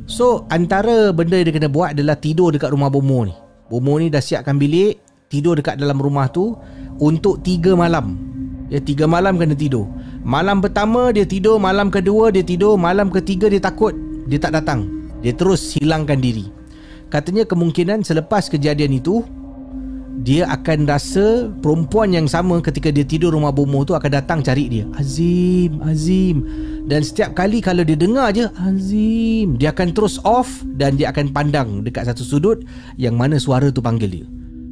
[0.07, 3.35] So antara benda yang dia kena buat adalah tidur dekat rumah Bomo ni.
[3.67, 6.55] Bomo ni dah siapkan bilik, tidur dekat dalam rumah tu
[7.03, 8.15] untuk 3 malam.
[8.71, 9.91] Ya 3 malam kena tidur.
[10.23, 13.95] Malam pertama dia tidur, malam kedua dia tidur, malam ketiga dia takut
[14.31, 14.87] dia tak datang.
[15.27, 16.47] Dia terus hilangkan diri.
[17.11, 19.23] Katanya kemungkinan selepas kejadian itu
[20.23, 24.67] dia akan rasa perempuan yang sama ketika dia tidur rumah bomo tu akan datang cari
[24.67, 24.85] dia.
[24.99, 26.47] Azim, Azim.
[26.87, 31.35] Dan setiap kali kalau dia dengar je Azim, dia akan terus off dan dia akan
[31.35, 32.63] pandang dekat satu sudut
[32.95, 34.27] yang mana suara tu panggil dia.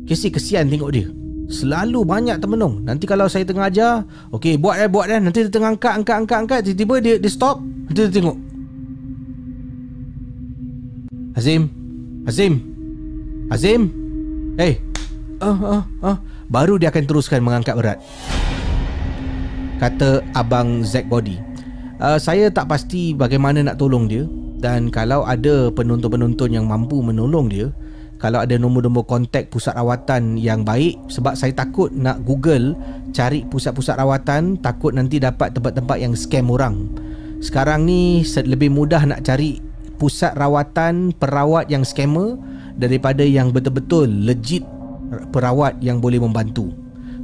[0.07, 1.11] Kesi kesian tengok dia.
[1.51, 2.87] Selalu banyak termenung.
[2.87, 4.01] Nanti kalau saya tengah ajar
[4.33, 5.21] Okay buat eh buat eh.
[5.21, 7.61] Nanti dia tengah angkat angkat angkat angkat Tiba-tiba dia, dia stop.
[7.61, 8.37] Nanti dia tengok.
[11.35, 11.63] Azim
[12.25, 12.53] Azim
[13.51, 13.83] Azim.
[14.57, 14.79] Eh
[15.43, 16.17] ah, ah, ah.
[16.49, 17.99] Baru dia akan teruskan mengangkat berat.
[19.83, 21.54] Kata Abang Zack Body
[22.01, 24.25] uh, Saya tak pasti bagaimana nak tolong dia
[24.59, 27.69] Dan kalau ada penonton-penonton yang mampu menolong dia
[28.15, 32.73] kalau ada nombor-nombor kontak pusat rawatan yang baik sebab saya takut nak Google
[33.13, 36.89] cari pusat-pusat rawatan takut nanti dapat tempat-tempat yang scam orang.
[37.45, 39.61] Sekarang ni lebih mudah nak cari
[40.01, 42.41] pusat rawatan perawat yang scammer
[42.81, 44.65] daripada yang betul-betul legit
[45.29, 46.73] perawat yang boleh membantu.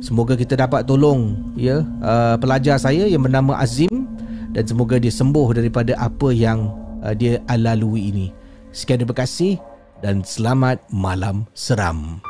[0.05, 4.10] Semoga kita dapat tolong ya uh, pelajar saya yang bernama Azim
[4.51, 8.27] dan semoga dia sembuh daripada apa yang uh, dia lalui ini.
[8.71, 9.59] Sekian terima kasih
[10.03, 12.23] dan selamat malam seram.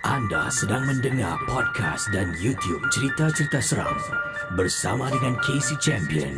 [0.00, 3.92] Anda sedang mendengar podcast dan YouTube cerita-cerita seram
[4.56, 6.32] bersama dengan Casey Champion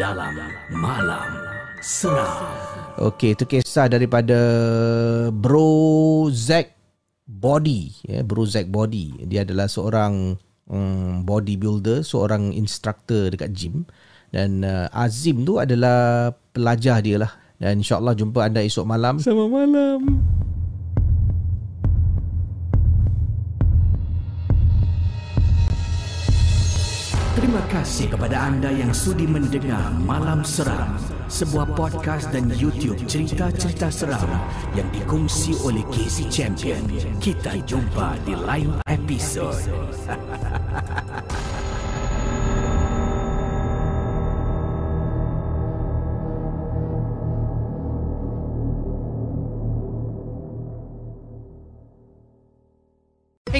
[0.00, 0.32] dalam
[0.72, 1.28] Malam
[1.84, 2.48] Seram.
[2.96, 4.38] Okey, itu kisah daripada
[5.28, 6.72] Bro Zack
[7.28, 9.28] Body, ya, Bro Zack Body.
[9.28, 10.40] Dia adalah seorang
[10.72, 13.84] um, bodybuilder, seorang instructor dekat gym
[14.32, 19.20] dan uh, Azim tu adalah pelajar dia lah dan insyaAllah jumpa anda esok malam.
[19.20, 20.00] Sama malam.
[27.32, 30.96] Terima kasih kepada anda yang sudi mendengar Malam Seram,
[31.28, 34.28] sebuah podcast dan YouTube cerita-cerita seram
[34.72, 36.80] yang dikongsi oleh Casey Champion.
[37.20, 39.52] Kita jumpa di lain episod.